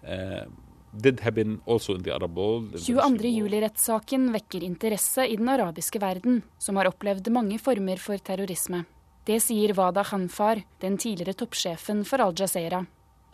uh, 0.04 0.46
did 0.92 1.20
happen 1.20 1.62
also 1.66 1.96
in 1.96 2.04
the 2.04 2.14
Arab 2.14 2.38
world. 2.38 2.76
22. 2.80 3.28
juli-rettssaken 3.28 4.32
vekker 4.34 4.64
interesse 4.64 5.28
i 5.28 5.36
den 5.36 5.50
arabiske 5.50 6.00
verden, 6.00 6.42
som 6.58 6.76
har 6.76 6.90
opplevd 6.90 7.30
mange 7.34 7.60
former 7.60 7.98
for 8.02 8.18
terrorisme. 8.18 8.86
Det 9.28 9.42
sier 9.44 9.74
Wada 9.76 10.04
Khanfar, 10.08 10.64
den 10.80 10.98
tidligere 10.98 11.36
toppsjefen 11.36 12.06
for 12.08 12.24
Al 12.24 12.34
Jazeera. 12.38 12.86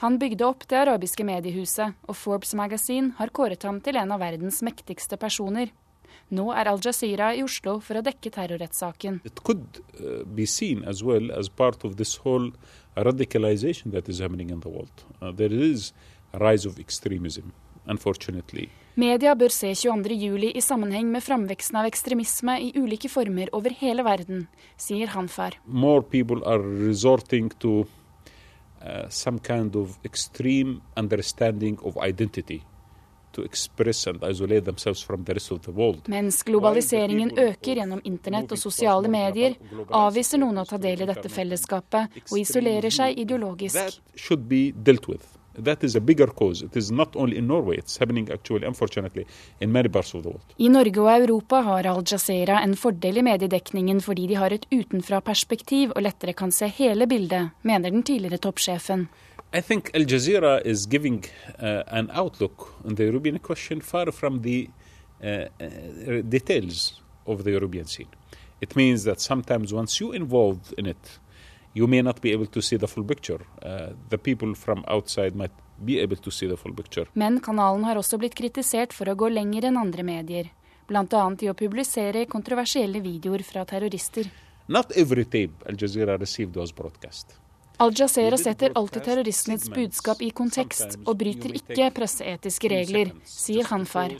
Han 0.01 0.17
bygde 0.19 0.45
opp 0.45 0.65
det 0.67 0.79
arabiske 0.81 1.23
mediehuset, 1.23 1.93
og 2.09 2.17
Forbes 2.17 2.53
Magazine 2.57 3.13
har 3.19 3.29
kåret 3.29 3.63
ham 3.63 3.79
til 3.79 3.95
en 4.01 4.11
av 4.11 4.19
verdens 4.19 4.61
mektigste 4.65 5.19
personer. 5.21 5.69
Nå 6.33 6.49
er 6.57 6.67
Al 6.71 6.81
Jazeera 6.81 7.33
i 7.35 7.43
Oslo 7.45 7.77
for 7.83 7.99
å 7.99 8.03
dekke 8.03 8.31
terrorrettssaken. 8.33 9.21
Uh, 9.23 10.25
as 10.89 11.03
well 11.03 11.31
as. 11.31 11.49
Uh, 11.49 11.69
rise 16.33 16.65
of 16.69 16.79
extremism, 16.79 17.51
unfortunately. 17.85 18.69
Media 18.95 19.33
bør 19.33 19.49
se 19.49 19.71
22.07 19.73 20.51
i 20.53 20.61
sammenheng 20.61 21.09
med 21.11 21.23
framveksten 21.25 21.79
av 21.81 21.87
ekstremisme 21.89 22.59
i 22.61 22.71
ulike 22.77 23.09
former 23.09 23.49
over 23.53 23.73
hele 23.79 24.05
verden, 24.05 24.47
sier 24.77 25.09
Hanfar. 25.15 25.57
More 25.65 26.01
people 26.01 26.43
are 26.45 26.61
resorting 26.61 27.49
to 27.59 27.87
uh, 28.83 29.09
some 29.09 29.39
kind 29.39 29.75
of 29.75 29.97
extreme 30.05 30.81
understanding 30.95 31.79
of 31.81 31.97
identity. 32.05 32.61
Mens 36.07 36.43
globaliseringen 36.43 37.31
øker 37.39 37.79
gjennom 37.79 38.01
internett 38.05 38.51
og 38.51 38.59
sosiale 38.61 39.09
medier, 39.09 39.55
avviser 39.89 40.37
noen 40.37 40.61
å 40.61 40.65
ta 40.69 40.77
del 40.77 41.01
i 41.01 41.07
dette 41.09 41.31
fellesskapet 41.33 42.19
og 42.29 42.35
isolerer 42.37 42.93
seg 42.93 43.17
ideologisk. 43.25 43.97
Norway. 47.41 47.77
I 50.57 50.69
Norge 50.69 51.01
og 51.01 51.09
Europa 51.21 51.61
har 51.61 51.87
Al 51.87 52.03
Jazeera 52.05 52.61
en 52.63 52.75
fordel 52.75 53.17
i 53.17 53.21
mediedekningen 53.21 54.01
fordi 54.01 54.27
de 54.27 54.35
har 54.35 54.51
et 54.51 54.65
utenfra-perspektiv 54.71 55.91
og 55.95 56.01
lettere 56.01 56.33
kan 56.33 56.51
se 56.51 56.67
hele 56.67 57.07
bildet, 57.07 57.51
mener 57.61 57.91
den 57.91 58.03
tidligere 58.03 58.37
toppsjefen. 58.37 59.07
I 59.53 59.61
think 59.61 59.91
Al 59.93 60.05
Jazeera 60.09 60.61
is 60.65 60.87
giving 60.87 61.25
uh, 61.59 61.83
an 61.87 62.09
outlook 62.11 62.73
on 62.85 62.95
the 62.95 63.03
European 63.03 63.37
question 63.39 63.81
far 63.81 64.11
from 64.11 64.41
the 64.41 64.69
uh, 65.23 65.27
uh, 65.27 66.21
details 66.23 67.01
of 67.25 67.43
the 67.43 67.51
European 67.51 67.85
scene. 67.85 68.09
It 68.61 68.75
means 68.75 69.03
that 69.03 69.21
sometimes 69.21 69.71
once 69.73 69.99
you 69.99 70.11
involved 70.11 70.73
in 70.77 70.85
it, 70.87 71.19
you 71.73 71.87
may 71.87 72.01
not 72.01 72.21
be 72.21 72.31
able 72.31 72.45
to 72.45 72.61
see 72.61 72.77
the 72.77 72.87
full 72.87 73.03
picture. 73.03 73.39
Uh, 73.61 73.93
the 74.09 74.17
people 74.17 74.55
from 74.55 74.83
outside 74.87 75.35
might 75.35 75.51
be 75.85 75.99
able 75.99 76.15
to 76.17 76.31
see 76.31 76.47
the 76.47 76.57
full 76.57 76.73
picture. 76.73 77.05
Men 77.13 77.39
kanalen 77.39 77.83
har 77.83 77.95
også 77.95 78.17
blitt 78.17 78.35
kritisert 78.35 78.93
for 78.93 79.09
å 79.09 79.15
gå 79.15 79.29
lenger 79.33 79.69
enn 79.69 79.77
andre 79.77 80.03
medier, 80.03 80.49
bl.a. 80.87 81.23
i 81.41 81.49
å 81.49 81.53
publisere 81.57 82.25
kontroversielle 82.29 83.01
videoer 83.01 83.43
fra 83.43 83.65
terrorister. 83.65 84.29
Not 84.67 84.91
every 84.95 85.25
tape 85.25 85.65
Al 85.67 85.75
Jazeera 85.75 86.17
received 86.17 86.55
was 86.55 86.71
broadcast. 86.71 87.39
Al 87.77 87.91
Jazeera 87.91 88.37
setter 88.37 88.71
alltid 88.75 89.03
terroristenes 89.03 89.65
budskap 89.73 90.21
i 90.21 90.29
kontekst 90.31 90.99
og 91.03 91.17
bryter 91.17 91.55
ikke 91.57 91.89
presseetiske 91.95 92.69
regler, 92.69 93.11
sier 93.25 93.65
Hanfar. 93.67 94.13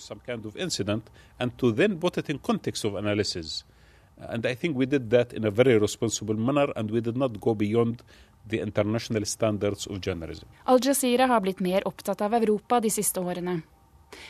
And 4.29 4.45
I 4.45 4.55
think 4.55 4.77
we 4.77 4.85
did 4.85 5.09
that 5.09 5.33
in 5.33 5.45
a 5.45 5.51
very 5.51 5.77
responsible 5.77 6.35
manner, 6.35 6.71
and 6.75 6.91
we 6.91 7.01
did 7.01 7.17
not 7.17 7.39
go 7.39 7.53
beyond 7.53 8.03
the 8.47 8.59
international 8.59 9.25
standards 9.25 9.87
of 9.87 10.01
journalism. 10.01 10.47
Al 10.65 10.79
Jazeera 10.79 11.27
har 11.27 11.41
blitt 11.41 11.59
mer 11.59 11.87
opptatt 11.87 12.21
av 12.21 12.33
Europa 12.33 12.79
de 12.79 12.89
siste 12.89 13.19
årene. 13.19 13.61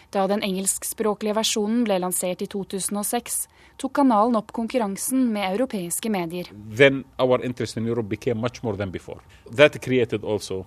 Da 0.10 0.28
den 0.28 0.44
engelskspråklige 0.46 1.36
versjonen 1.36 1.84
ble 1.84 1.98
lansert 2.00 2.42
i 2.42 2.48
2006, 2.48 3.48
tok 3.82 3.96
kanalen 4.00 4.38
opp 4.40 4.54
konkurransen 4.56 5.26
med 5.34 5.50
europeiske 5.56 6.12
medier. 6.14 6.52
Then 6.78 7.04
our 7.20 7.44
interest 7.44 7.78
in 7.78 7.88
Europe 7.88 8.10
became 8.10 8.40
much 8.40 8.64
more 8.64 8.78
than 8.78 8.92
before. 8.92 9.22
That 9.52 9.82
created 9.82 10.24
also 10.24 10.66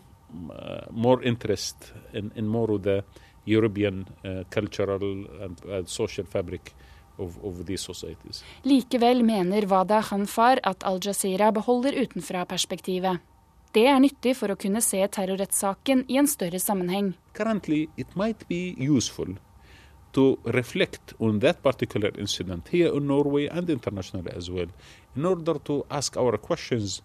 uh, 0.51 0.91
more 0.91 1.23
interest 1.25 1.93
in, 2.13 2.33
in 2.35 2.47
more 2.47 2.75
of 2.75 2.83
the 2.83 3.03
European 3.47 4.07
uh, 4.25 4.43
cultural 4.51 5.27
and 5.41 5.63
uh, 5.65 5.85
social 5.87 6.27
fabric 6.27 6.75
Of, 7.19 7.39
of 7.43 7.63
Likevel 8.65 9.23
mener 9.23 9.67
Wada 9.67 10.03
Hanfar 10.11 10.61
at 10.63 10.85
Al 10.85 11.01
Jazeera 11.01 11.51
beholder 11.53 11.97
utenfra-perspektivet. 11.97 13.23
Det 13.73 13.87
er 13.89 13.99
nyttig 14.01 14.37
for 14.37 14.53
å 14.53 14.57
kunne 14.57 14.81
se 14.85 15.01
terrorrettssaken 15.17 16.05
i 16.09 16.17
en 16.21 16.29
større 16.29 16.61
sammenheng. 16.61 17.15
Currently, 17.37 17.89
it 17.97 18.15
might 18.17 18.47
be 18.49 18.77
useful 18.79 19.37
to 20.13 20.39
reflect 20.45 21.13
on 21.21 21.41
that 21.41 21.63
particular 21.63 22.11
incident 22.19 22.69
here 22.69 22.89
in 22.97 23.07
Norway 23.07 23.47
and 23.49 23.69
internationally 23.69 24.33
as 24.35 24.51
well, 24.51 24.69
in 25.15 25.27
order 25.27 25.59
to 25.59 25.85
ask 25.91 26.17
our 26.17 26.39
questions 26.39 27.03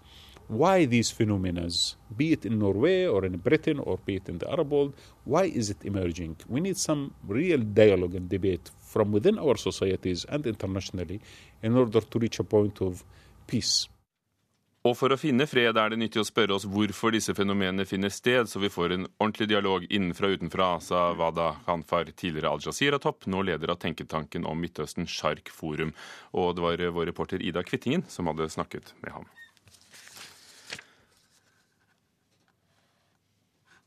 why 0.48 0.86
these 0.86 1.12
phenomena, 1.12 1.68
be 2.16 2.34
it 2.34 2.46
in 2.46 2.60
Norway 2.60 3.06
or 3.06 3.26
in 3.26 3.38
Britain 3.38 3.80
or 3.80 3.98
be 4.06 4.16
it 4.16 4.30
in 4.30 4.38
the 4.38 4.50
Arab 4.50 4.72
world, 4.72 4.94
why 5.24 5.44
is 5.46 5.70
it 5.70 5.84
emerging? 5.84 6.36
We 6.48 6.60
need 6.60 6.78
some 6.78 7.14
real 7.28 7.60
dialogue 7.60 8.16
and 8.16 8.30
debate 8.30 8.70
from 8.92 9.16
within 9.16 9.40
our 9.40 9.58
societies 9.58 10.26
and 10.30 10.46
internationally 10.46 11.22
in 11.64 11.78
order 11.78 12.02
to 12.02 12.20
reach 12.20 12.40
a 12.40 12.44
point 12.44 12.82
of 12.82 13.04
peace. 13.48 13.88
Og 14.82 14.96
for 14.98 15.14
å 15.14 15.18
finne 15.20 15.46
fred 15.46 15.78
er 15.78 15.92
det 15.94 16.00
nyttig 16.02 16.24
å 16.24 16.26
spørre 16.26 16.56
oss 16.56 16.64
hvorfor 16.66 17.14
disse 17.14 17.36
fenomenene 17.38 17.86
finner 17.86 18.10
sted, 18.10 18.50
så 18.50 18.58
vi 18.64 18.72
får 18.74 18.96
en 18.96 19.06
ordentlig 19.22 19.52
dialog 19.52 19.86
innenfra 19.86 20.32
og 20.32 20.40
utenfra, 20.40 20.70
sa 20.82 21.04
Wada 21.20 21.52
Khanfar, 21.68 22.10
tidligere 22.10 22.50
Al 22.50 22.66
Jazeera-topp, 22.66 23.28
nå 23.30 23.44
leder 23.46 23.76
av 23.76 23.78
tenketanken 23.84 24.48
om 24.50 24.58
Midtøsten 24.58 25.06
Shark 25.06 25.54
Forum. 25.54 25.94
Og 26.34 26.56
det 26.58 26.66
var 26.66 26.86
vår 26.98 27.12
reporter 27.12 27.46
Ida 27.46 27.62
Kvittingen 27.68 28.08
som 28.10 28.32
hadde 28.32 28.50
snakket 28.50 28.96
med 29.06 29.14
ham. 29.20 29.30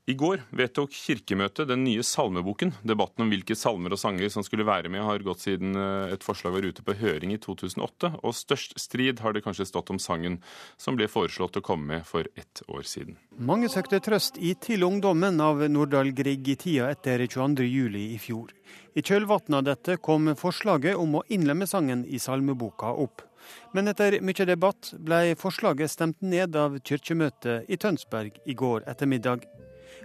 I 0.05 0.13
går 0.21 0.43
vedtok 0.53 0.93
Kirkemøtet 0.93 1.71
den 1.71 1.81
nye 1.87 2.03
salmeboken. 2.05 2.75
Debatten 2.85 3.25
om 3.25 3.31
hvilke 3.33 3.55
salmer 3.57 3.95
og 3.97 4.01
sanger 4.03 4.29
som 4.29 4.45
skulle 4.45 4.67
være 4.69 4.91
med, 4.93 5.01
har 5.01 5.25
gått 5.25 5.47
siden 5.47 5.73
eh, 5.81 6.13
et 6.13 6.27
forslag 6.27 6.53
var 6.53 6.67
ute 6.69 6.85
på 6.85 6.97
høring 7.01 7.33
i 7.33 7.39
2008, 7.41 8.11
og 8.21 8.37
størst 8.37 8.77
strid 8.83 9.23
har 9.25 9.33
det 9.33 9.41
kanskje 9.47 9.65
stått 9.71 9.95
om 9.95 10.01
sangen 10.03 10.37
som 10.77 10.99
ble 10.99 11.09
foreslått 11.09 11.57
å 11.57 11.65
komme 11.65 11.89
med 11.95 12.05
for 12.05 12.29
ett 12.37 12.61
år 12.69 12.85
siden. 12.85 13.17
Mange 13.41 13.73
søkte 13.73 14.03
trøst 14.05 14.37
i 14.37 14.53
Til 14.61 14.85
ungdommen 14.85 15.41
av 15.41 15.65
Nordahl 15.73 16.13
Grieg 16.13 16.53
i 16.53 16.59
tida 16.61 16.93
etter 16.93 17.25
22.07. 17.25 17.97
i 18.05 18.21
fjor. 18.21 18.53
I 18.93 19.01
kjølvannet 19.01 19.57
av 19.57 19.67
dette 19.73 19.97
kom 20.05 20.35
forslaget 20.37 21.01
om 21.01 21.17
å 21.17 21.27
innlemme 21.33 21.65
sangen 21.65 22.05
i 22.05 22.21
salmeboka 22.21 22.93
opp. 22.93 23.25
Men 23.73 23.89
etter 23.89 24.21
mye 24.21 24.53
debatt 24.53 24.93
ble 25.01 25.33
forslaget 25.41 25.97
stemt 25.97 26.21
ned 26.21 26.61
av 26.61 26.77
kirkemøtet 26.85 27.73
i 27.73 27.81
Tønsberg 27.81 28.37
i 28.45 28.53
går 28.53 28.85
ettermiddag. 28.85 29.49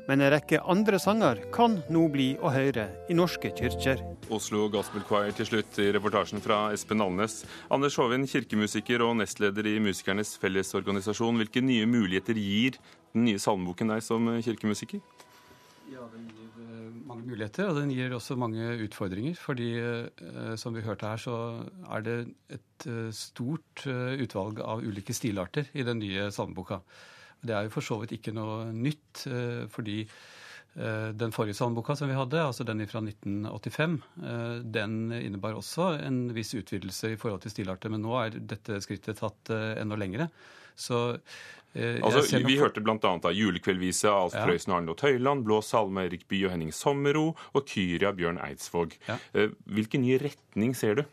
Men 0.09 0.23
en 0.25 0.31
rekke 0.33 0.57
andre 0.65 0.97
sanger 0.97 1.37
kan 1.53 1.75
nå 1.93 2.07
bli 2.09 2.31
å 2.41 2.49
høre 2.49 2.87
i 3.13 3.13
norske 3.13 3.51
kirker. 3.53 3.99
Oslo 4.33 4.63
Gospel 4.73 5.03
Choir 5.05 5.35
til 5.37 5.45
slutt 5.45 5.75
i 5.83 5.91
reportasjen 5.93 6.41
fra 6.41 6.71
Espen 6.73 7.03
Alnes. 7.05 7.43
Anders 7.69 7.97
Håvin, 8.01 8.25
kirkemusiker 8.25 9.03
og 9.05 9.19
nestleder 9.19 9.69
i 9.69 9.75
Musikernes 9.85 10.31
Fellesorganisasjon. 10.41 11.37
Hvilke 11.43 11.61
nye 11.61 11.85
muligheter 11.85 12.41
gir 12.41 12.79
den 13.13 13.27
nye 13.27 13.41
salmeboken 13.43 13.93
deg 13.93 14.01
som 14.07 14.31
kirkemusiker? 14.47 15.03
Ja, 15.93 16.09
Den 16.09 16.25
gir 16.33 16.57
eh, 16.65 16.89
mange 17.05 17.29
muligheter, 17.29 17.69
og 17.69 17.77
den 17.77 17.93
gir 17.93 18.17
også 18.17 18.33
mange 18.37 18.65
utfordringer. 18.87 19.37
Fordi 19.37 19.69
eh, 19.77 20.57
som 20.57 20.73
vi 20.73 20.87
hørte 20.89 21.13
her, 21.13 21.21
så 21.21 21.37
er 21.85 22.09
det 22.09 22.17
et 22.57 22.89
eh, 22.89 23.13
stort 23.13 23.85
utvalg 23.85 24.65
av 24.65 24.81
ulike 24.81 25.13
stilarter 25.13 25.69
i 25.77 25.85
den 25.85 26.01
nye 26.01 26.31
salmeboka. 26.33 26.81
Det 27.41 27.55
er 27.55 27.67
jo 27.67 27.73
for 27.73 27.85
så 27.85 27.99
vidt 28.01 28.17
ikke 28.17 28.33
noe 28.35 28.67
nytt, 28.75 29.23
eh, 29.29 29.63
fordi 29.71 29.99
eh, 30.03 31.09
den 31.15 31.33
forrige 31.35 31.57
salmeboka 31.59 31.95
som 31.95 32.11
vi 32.11 32.17
hadde, 32.17 32.41
altså 32.43 32.65
den 32.67 32.83
fra 32.89 33.01
1985, 33.05 33.99
eh, 34.23 34.57
den 34.79 34.97
innebar 35.15 35.59
også 35.59 35.93
en 36.03 36.25
viss 36.35 36.51
utvidelse 36.57 37.13
i 37.13 37.19
forhold 37.19 37.45
til 37.45 37.55
stilarter. 37.55 37.93
Men 37.93 38.03
nå 38.03 38.17
er 38.19 38.35
dette 38.39 38.81
skrittet 38.83 39.21
tatt 39.21 39.53
enda 39.53 39.99
lengre. 39.99 40.29
Så 40.79 41.19
altså, 41.75 42.39
Vi 42.43 42.55
hørte 42.59 42.83
bl.a. 42.83 42.97
av 43.03 43.33
julekveldvise 43.35 44.11
Alf 44.11 44.35
ja. 44.35 44.45
Prøysen 44.47 44.71
og 44.71 44.77
Arne 44.77 44.95
Tøyland, 44.99 45.43
Blå 45.47 45.59
salme 45.65 46.05
Erik 46.07 46.23
Bye 46.31 46.47
og 46.47 46.55
Henning 46.55 46.71
Sommero 46.75 47.33
og 47.51 47.65
Kyria 47.67 48.13
Bjørn 48.15 48.39
Eidsvåg. 48.43 48.95
Ja. 49.09 49.19
Hvilken 49.67 50.05
ny 50.07 50.15
retning 50.23 50.75
ser 50.79 51.01
du? 51.01 51.03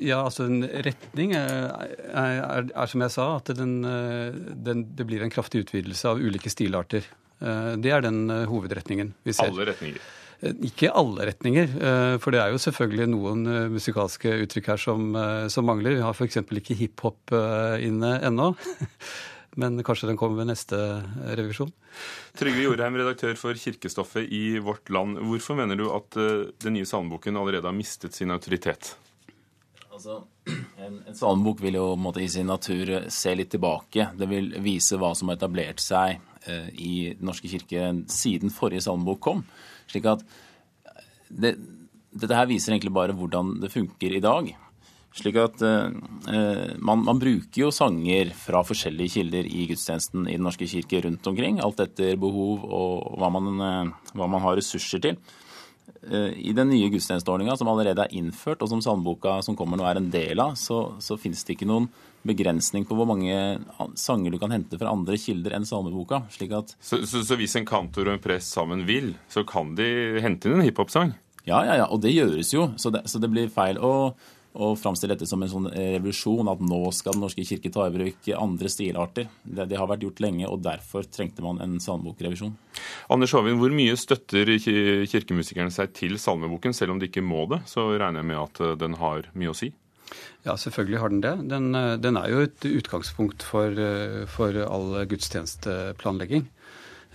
Ja, 0.00 0.24
altså 0.24 0.46
en 0.48 0.64
retning 0.64 1.34
er, 1.38 1.86
er, 2.10 2.68
er, 2.68 2.90
som 2.90 3.04
jeg 3.04 3.14
sa, 3.14 3.26
at 3.38 3.52
den, 3.56 3.80
den, 3.84 4.84
det 4.96 5.06
blir 5.08 5.24
en 5.24 5.32
kraftig 5.32 5.64
utvidelse 5.66 6.10
av 6.10 6.22
ulike 6.22 6.52
stilarter. 6.52 7.06
Eh, 7.40 7.74
det 7.80 7.92
er 7.92 8.04
den 8.04 8.24
eh, 8.30 8.46
hovedretningen 8.50 9.14
vi 9.24 9.34
ser. 9.36 9.52
Alle 9.52 9.70
retninger? 9.70 10.04
Eh, 10.40 10.54
ikke 10.68 10.92
alle 10.96 11.30
retninger, 11.30 11.74
for 12.20 12.32
det 12.32 12.40
er 12.42 12.54
jo 12.54 12.60
selvfølgelig 12.62 13.08
noen 13.12 13.42
musikalske 13.74 14.38
uttrykk 14.46 14.70
her 14.72 14.80
som, 14.80 15.10
som 15.52 15.68
mangler. 15.68 15.98
Vi 15.98 16.06
har 16.06 16.16
f.eks. 16.16 16.40
ikke 16.40 16.78
hiphop 16.78 17.34
inne 17.84 18.16
ennå. 18.24 18.54
Men 19.60 19.82
kanskje 19.84 20.06
den 20.06 20.16
kommer 20.16 20.38
ved 20.40 20.52
neste 20.52 20.78
revisjon. 21.36 21.72
Trygve 22.38 22.62
Jorheim, 22.62 22.96
redaktør 22.96 23.34
for 23.36 23.58
Kirkestoffet 23.58 24.30
i 24.32 24.60
Vårt 24.62 24.88
Land. 24.94 25.18
Hvorfor 25.26 25.58
mener 25.58 25.76
du 25.76 25.88
at 25.92 26.16
den 26.16 26.78
nye 26.78 26.88
salmeboken 26.88 27.36
allerede 27.36 27.66
har 27.68 27.76
mistet 27.76 28.16
sin 28.16 28.30
autoritet? 28.32 28.94
Altså, 30.00 30.22
en, 30.80 30.94
en 31.04 31.16
salmebok 31.16 31.58
vil 31.60 31.76
jo 31.76 31.90
måtte, 32.00 32.22
i 32.24 32.30
sin 32.32 32.48
natur 32.48 32.94
se 33.12 33.34
litt 33.36 33.50
tilbake. 33.52 34.06
Det 34.16 34.28
vil 34.30 34.54
vise 34.64 34.96
hva 34.96 35.12
som 35.18 35.28
har 35.28 35.36
etablert 35.36 35.82
seg 35.84 36.16
eh, 36.48 36.70
i 36.72 36.94
Den 37.18 37.28
norske 37.28 37.50
kirke 37.52 37.90
siden 38.08 38.54
forrige 38.54 38.86
salmebok 38.86 39.20
kom. 39.28 39.44
Slik 39.90 40.08
at 40.08 40.24
det, 41.28 41.52
dette 42.16 42.38
her 42.38 42.48
viser 42.48 42.72
egentlig 42.72 42.94
bare 42.96 43.14
hvordan 43.16 43.58
det 43.60 43.72
funker 43.74 44.16
i 44.16 44.24
dag. 44.24 44.48
Slik 45.20 45.36
at 45.42 45.60
eh, 45.66 45.92
eh, 46.32 46.72
man, 46.78 47.04
man, 47.04 47.20
bruker 47.20 47.66
jo 47.66 47.70
sanger 47.74 48.32
fra 48.38 48.62
forskjellige 48.64 49.18
kilder 49.18 49.52
i 49.52 49.66
gudstjenesten 49.68 50.28
i 50.28 50.38
Den 50.38 50.46
norske 50.46 50.68
kirke 50.70 51.02
rundt 51.04 51.26
omkring, 51.26 51.60
alt 51.60 51.82
etter 51.82 52.16
behov 52.20 52.64
og 52.64 53.20
hva 53.20 53.30
man, 53.36 53.52
eh, 53.68 54.12
hva 54.14 54.30
man 54.30 54.44
har 54.46 54.56
ressurser 54.56 55.04
til. 55.04 55.20
Eh, 56.02 56.32
I 56.50 56.52
den 56.56 56.70
nye 56.72 56.88
gudstjenesteordninga 56.92 57.56
som 57.60 57.68
allerede 57.68 58.06
er 58.06 58.14
innført, 58.16 58.62
og 58.62 58.70
som 58.70 58.80
salmeboka 58.84 59.40
som 59.44 59.56
kommer 59.58 59.80
nå 59.80 59.86
er 59.88 60.00
en 60.00 60.10
del 60.12 60.40
av, 60.40 60.56
så, 60.58 60.94
så 61.02 61.18
finnes 61.20 61.44
det 61.44 61.56
ikke 61.56 61.68
noen 61.68 61.90
begrensning 62.26 62.84
på 62.84 62.96
hvor 62.96 63.08
mange 63.08 63.34
sanger 63.96 64.32
du 64.32 64.38
kan 64.40 64.52
hente 64.52 64.76
fra 64.80 64.92
andre 64.92 65.16
kilder 65.20 65.56
enn 65.56 65.68
salmeboka. 65.68 66.22
slik 66.32 66.52
at... 66.56 66.74
Så, 66.80 67.02
så, 67.08 67.24
så 67.24 67.38
hvis 67.40 67.56
en 67.56 67.68
kantor 67.68 68.10
og 68.10 68.16
en 68.16 68.24
prest 68.24 68.52
sammen 68.56 68.84
vil, 68.88 69.14
så 69.32 69.44
kan 69.48 69.74
de 69.78 70.20
hente 70.24 70.48
inn 70.48 70.60
en 70.60 70.66
hiphop-sang? 70.66 71.14
Ja, 71.46 71.62
ja, 71.64 71.78
ja, 71.80 71.86
og 71.88 72.02
det 72.04 72.12
gjøres 72.12 72.52
jo. 72.52 72.68
Så 72.80 72.92
det, 72.92 73.06
så 73.08 73.20
det 73.22 73.30
blir 73.32 73.52
feil 73.52 73.80
å, 73.80 74.12
å 74.52 74.72
framstille 74.78 75.14
dette 75.14 75.28
som 75.30 75.42
en 75.42 75.50
sånn 75.50 75.68
revolusjon, 75.70 76.48
at 76.50 76.62
nå 76.64 76.80
skal 76.94 77.14
Den 77.14 77.24
norske 77.24 77.44
kirke 77.46 77.70
ta 77.72 77.86
i 77.86 77.94
bruk 77.94 78.30
andre 78.34 78.70
stilarter. 78.72 79.28
Det, 79.42 79.66
det 79.70 79.78
har 79.78 79.88
vært 79.90 80.04
gjort 80.06 80.22
lenge, 80.24 80.48
og 80.48 80.62
derfor 80.64 81.06
trengte 81.06 81.44
man 81.44 81.60
en 81.62 81.78
salmebokrevisjon. 81.82 82.56
Anders 83.12 83.34
Håvin, 83.36 83.58
hvor 83.60 83.74
mye 83.74 83.96
støtter 83.98 84.50
kirkemusikerne 85.10 85.70
seg 85.74 85.94
til 85.96 86.18
salmeboken, 86.18 86.74
selv 86.76 86.94
om 86.94 87.02
de 87.02 87.10
ikke 87.10 87.24
må 87.24 87.46
det? 87.50 87.62
Så 87.70 87.86
regner 87.94 88.22
jeg 88.24 88.30
med 88.32 88.42
at 88.42 88.62
eh, 88.64 88.76
den 88.80 88.98
har 89.00 89.30
mye 89.38 89.52
å 89.52 89.56
si? 89.56 89.70
Ja, 90.46 90.56
selvfølgelig 90.58 91.00
har 91.02 91.12
den 91.12 91.22
det. 91.24 91.34
Den, 91.50 91.74
eh, 91.74 91.96
den 92.02 92.18
er 92.18 92.30
jo 92.32 92.44
et 92.46 92.66
utgangspunkt 92.66 93.44
for, 93.46 93.70
eh, 93.70 94.24
for 94.30 94.56
all 94.66 95.04
gudstjenesteplanlegging. 95.10 96.48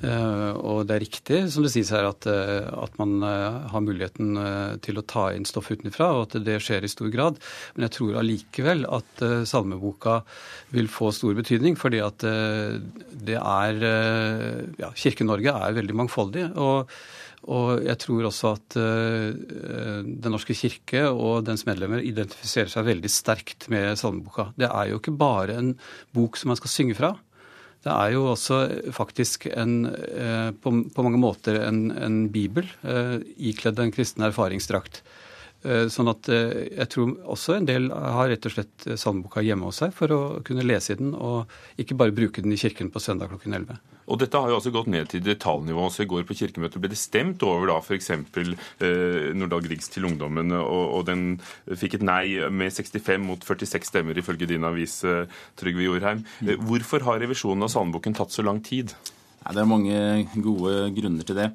Uh, 0.04 0.52
og 0.60 0.80
det 0.90 0.96
er 0.98 1.04
riktig 1.06 1.38
som 1.54 1.64
det 1.64 1.72
sies 1.72 1.90
her, 1.96 2.10
at, 2.10 2.28
uh, 2.28 2.68
at 2.84 2.98
man 3.00 3.16
uh, 3.24 3.64
har 3.72 3.84
muligheten 3.86 4.36
til 4.84 5.00
å 5.00 5.06
ta 5.08 5.30
inn 5.34 5.48
stoff 5.48 5.72
utenfra, 5.72 6.12
og 6.14 6.26
at 6.28 6.40
det 6.46 6.60
skjer 6.64 6.84
i 6.84 6.92
stor 6.92 7.12
grad. 7.14 7.40
Men 7.76 7.88
jeg 7.88 7.96
tror 7.98 8.20
allikevel 8.20 8.86
at 8.92 9.26
salmeboka 9.48 10.20
vil 10.76 10.92
få 10.92 11.12
stor 11.16 11.36
betydning, 11.38 11.78
fordi 11.80 12.02
at 12.04 12.26
det 12.26 13.38
er 13.40 13.86
ja, 14.82 14.90
Kirke-Norge 14.96 15.56
er 15.56 15.78
veldig 15.80 16.02
mangfoldig. 16.04 16.50
og 16.56 16.92
og 17.52 17.84
jeg 17.86 17.98
tror 18.02 18.26
også 18.26 18.52
at 18.56 18.78
uh, 18.80 19.30
Den 20.02 20.34
norske 20.34 20.56
kirke 20.58 21.04
og 21.12 21.46
dens 21.46 21.66
medlemmer 21.68 22.02
identifiserer 22.02 22.72
seg 22.72 22.88
veldig 22.88 23.12
sterkt 23.12 23.68
med 23.70 24.00
salmeboka. 24.02 24.50
Det 24.58 24.70
er 24.70 24.90
jo 24.90 24.98
ikke 24.98 25.14
bare 25.20 25.60
en 25.60 25.76
bok 26.16 26.40
som 26.40 26.50
man 26.50 26.60
skal 26.60 26.74
synge 26.74 26.98
fra. 26.98 27.14
Det 27.86 27.94
er 27.94 28.16
jo 28.16 28.24
også 28.32 28.60
faktisk 28.96 29.46
en, 29.52 29.86
uh, 29.86 30.50
på, 30.58 30.74
mange 31.06 31.22
måter 31.22 31.62
en, 31.62 31.88
en 31.94 32.24
bibel 32.34 32.66
uh, 32.82 33.20
ikledd 33.38 33.82
en 33.82 33.94
kristen 33.96 34.26
erfaringsdrakt. 34.26 35.04
Sånn 35.66 36.12
at 36.12 36.28
jeg 36.30 36.86
tror 36.94 37.16
også 37.34 37.56
en 37.56 37.66
del 37.66 37.88
har 37.90 38.28
rett 38.30 38.44
og 38.46 38.54
slett 38.54 38.84
salmeboka 39.02 39.42
hjemme 39.42 39.66
hos 39.66 39.80
seg 39.82 39.96
for 39.98 40.14
å 40.14 40.20
kunne 40.46 40.62
lese 40.62 40.94
i 40.94 41.00
den, 41.00 41.16
og 41.18 41.50
ikke 41.82 41.98
bare 41.98 42.14
bruke 42.14 42.44
den 42.46 42.54
i 42.54 42.60
kirken 42.62 42.92
på 42.94 43.02
søndag 43.02 43.32
klokken 43.32 43.58
11. 43.58 43.80
Og 44.06 44.20
dette 44.22 44.38
har 44.38 44.52
jo 44.52 44.60
altså 44.60 44.74
gått 44.74 44.90
ned 44.92 45.10
til 45.10 45.24
detaljnivå. 45.26 45.88
Så 45.90 46.04
I 46.04 46.10
går 46.10 46.26
på 46.30 46.38
kirkemøtet 46.38 46.82
ble 46.82 46.92
det 46.92 47.00
stemt 47.02 47.42
over 47.46 47.72
da 47.72 47.80
f.eks. 47.82 48.12
Eh, 48.14 49.32
Nordahl 49.38 49.64
Griegs 49.66 49.90
til 49.94 50.06
ungdommen, 50.10 50.54
og, 50.60 50.84
og, 51.00 51.06
den 51.10 51.40
fikk 51.66 51.98
et 51.98 52.06
nei 52.06 52.26
med 52.54 52.74
65 52.74 53.26
mot 53.26 53.42
46 53.46 53.90
stemmer, 53.90 54.18
ifølge 54.18 54.50
din 54.50 54.68
avis, 54.68 55.00
eh, 55.08 55.26
Trygve 55.58 55.88
Jorheim. 55.88 56.26
Eh, 56.46 56.60
hvorfor 56.70 57.06
har 57.08 57.22
revisjonen 57.24 57.66
av 57.66 57.74
salmeboken 57.74 58.18
tatt 58.18 58.36
så 58.36 58.46
lang 58.46 58.62
tid? 58.66 58.94
Nei, 59.42 59.56
det 59.56 59.64
er 59.64 59.70
mange 59.70 59.98
gode 60.38 60.78
grunner 60.98 61.26
til 61.26 61.42
det. 61.42 61.50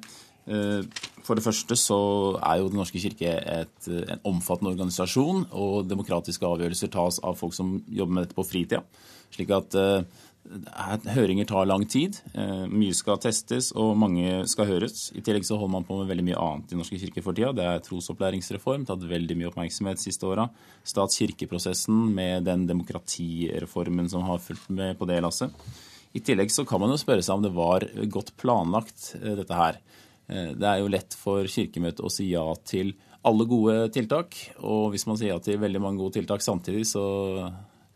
Eh, 0.51 1.07
for 1.21 1.37
det 1.37 1.45
første 1.45 1.77
så 1.77 2.01
er 2.41 2.59
jo 2.59 2.69
Den 2.71 2.79
norske 2.81 2.99
kirke 2.99 3.29
et, 3.29 3.87
en 3.87 4.25
omfattende 4.25 4.73
organisasjon, 4.73 5.45
og 5.51 5.87
demokratiske 5.89 6.47
avgjørelser 6.47 6.91
tas 6.91 7.21
av 7.23 7.37
folk 7.39 7.55
som 7.55 7.77
jobber 7.87 8.17
med 8.17 8.25
dette 8.25 8.37
på 8.37 8.47
fritida. 8.47 8.83
Slik 9.31 9.53
at 9.55 9.77
eh, 9.79 10.03
Høringer 10.41 11.45
tar 11.45 11.67
lang 11.69 11.83
tid. 11.85 12.17
Eh, 12.33 12.65
mye 12.67 12.95
skal 12.97 13.19
testes, 13.21 13.69
og 13.77 13.93
mange 13.99 14.41
skal 14.49 14.67
høres. 14.67 15.11
I 15.13 15.21
tillegg 15.23 15.45
så 15.47 15.55
holder 15.59 15.75
man 15.77 15.85
på 15.87 15.99
med 15.99 16.09
veldig 16.09 16.25
mye 16.27 16.41
annet 16.41 16.73
i 16.73 16.79
Norske 16.79 16.97
kirke 16.99 17.23
for 17.23 17.37
tida. 17.37 17.53
Det 17.55 17.67
er 17.67 17.83
trosopplæringsreform, 17.85 18.87
tatt 18.89 19.05
veldig 19.07 19.37
mye 19.37 19.51
oppmerksomhet 19.51 20.01
siste 20.01 20.27
åra. 20.27 20.49
Stat-kirke-prosessen 20.87 22.09
med 22.17 22.49
den 22.49 22.65
demokratireformen 22.67 24.09
som 24.11 24.25
har 24.27 24.41
fulgt 24.43 24.67
med 24.73 24.97
på 24.99 25.07
det 25.09 25.21
lasset. 25.23 25.53
I 26.11 26.19
tillegg 26.25 26.51
så 26.51 26.65
kan 26.67 26.81
man 26.81 26.91
jo 26.91 26.99
spørre 26.99 27.23
seg 27.23 27.37
om 27.37 27.45
det 27.45 27.55
var 27.55 27.85
godt 28.11 28.35
planlagt, 28.41 29.13
eh, 29.21 29.37
dette 29.37 29.55
her. 29.55 29.79
Eh, 30.27 30.51
det 30.57 30.67
er 30.67 30.81
jo 30.81 30.91
lett 30.91 31.13
for 31.13 31.45
Kirkemøtet 31.45 32.03
å 32.03 32.11
si 32.11 32.31
ja 32.33 32.47
til 32.65 32.95
alle 33.23 33.45
gode 33.45 33.91
tiltak. 33.93 34.35
Og 34.65 34.89
hvis 34.91 35.05
man 35.07 35.21
sier 35.21 35.35
ja 35.35 35.39
til 35.39 35.61
veldig 35.61 35.79
mange 35.79 36.01
gode 36.01 36.17
tiltak 36.17 36.41
samtidig, 36.41 36.89
så 36.89 37.53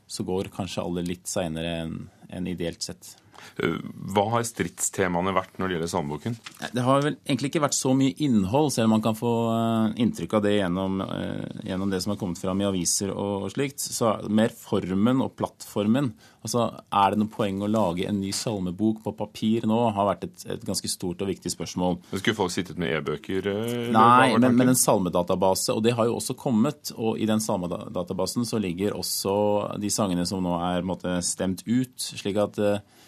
så 0.08 0.24
går 0.24 0.52
kanskje 0.54 0.84
alle 0.84 1.04
litt 1.06 1.30
seinere 1.30 1.72
enn 1.84 1.96
en 2.36 2.48
ideelt 2.48 2.84
sett. 2.84 3.17
Eh, 3.63 3.78
hva 4.12 4.26
har 4.34 4.45
stridstemaene 4.48 5.34
vært 5.36 5.60
når 5.60 5.67
det 5.67 5.78
gjelder 5.78 5.91
salmeboken? 5.91 6.38
Det 6.76 6.84
har 6.84 7.04
vel 7.06 7.17
egentlig 7.24 7.54
ikke 7.54 7.63
vært 7.63 7.78
så 7.78 7.93
mye 7.98 8.15
innhold, 8.26 8.71
selv 8.76 8.89
om 8.89 8.95
man 8.98 9.04
kan 9.06 9.17
få 9.17 9.34
eh, 9.54 10.04
inntrykk 10.04 10.38
av 10.39 10.45
det 10.45 10.56
gjennom, 10.58 11.02
eh, 11.06 11.67
gjennom 11.69 11.91
det 11.91 12.02
som 12.04 12.13
har 12.13 12.19
kommet 12.21 12.41
fram 12.41 12.63
i 12.63 12.67
aviser 12.67 13.13
og 13.15 13.50
slikt. 13.54 13.84
Så 13.84 14.17
mer 14.30 14.54
formen 14.56 15.24
og 15.24 15.36
plattformen. 15.39 16.13
Altså, 16.45 16.67
Er 16.93 17.12
det 17.12 17.19
noe 17.19 17.32
poeng 17.32 17.63
å 17.63 17.69
lage 17.71 18.06
en 18.06 18.19
ny 18.21 18.30
salmebok 18.36 19.02
på 19.06 19.15
papir 19.17 19.65
nå? 19.65 19.80
har 19.95 20.10
vært 20.12 20.28
et, 20.28 20.43
et 20.54 20.65
ganske 20.65 20.89
stort 20.91 21.24
og 21.24 21.30
viktig 21.32 21.50
spørsmål. 21.54 21.98
Skulle 22.12 22.38
folk 22.38 22.54
sittet 22.54 22.78
med 22.82 22.93
e-bøker? 23.00 23.48
Nei, 23.95 24.36
men, 24.38 24.54
men 24.58 24.74
en 24.74 24.78
salmedatabase. 24.78 25.74
Og 25.74 25.82
det 25.86 25.95
har 25.98 26.10
jo 26.10 26.19
også 26.19 26.36
kommet. 26.38 26.91
Og 27.00 27.17
i 27.21 27.26
den 27.30 27.41
salmedatabasen 27.41 28.45
så 28.45 28.60
ligger 28.62 28.98
også 28.98 29.36
de 29.82 29.89
sangene 29.93 30.28
som 30.30 30.43
nå 30.45 30.60
er 30.67 30.86
måte, 30.86 31.17
stemt 31.26 31.63
ut. 31.65 31.98
slik 31.98 32.38
at 32.41 32.60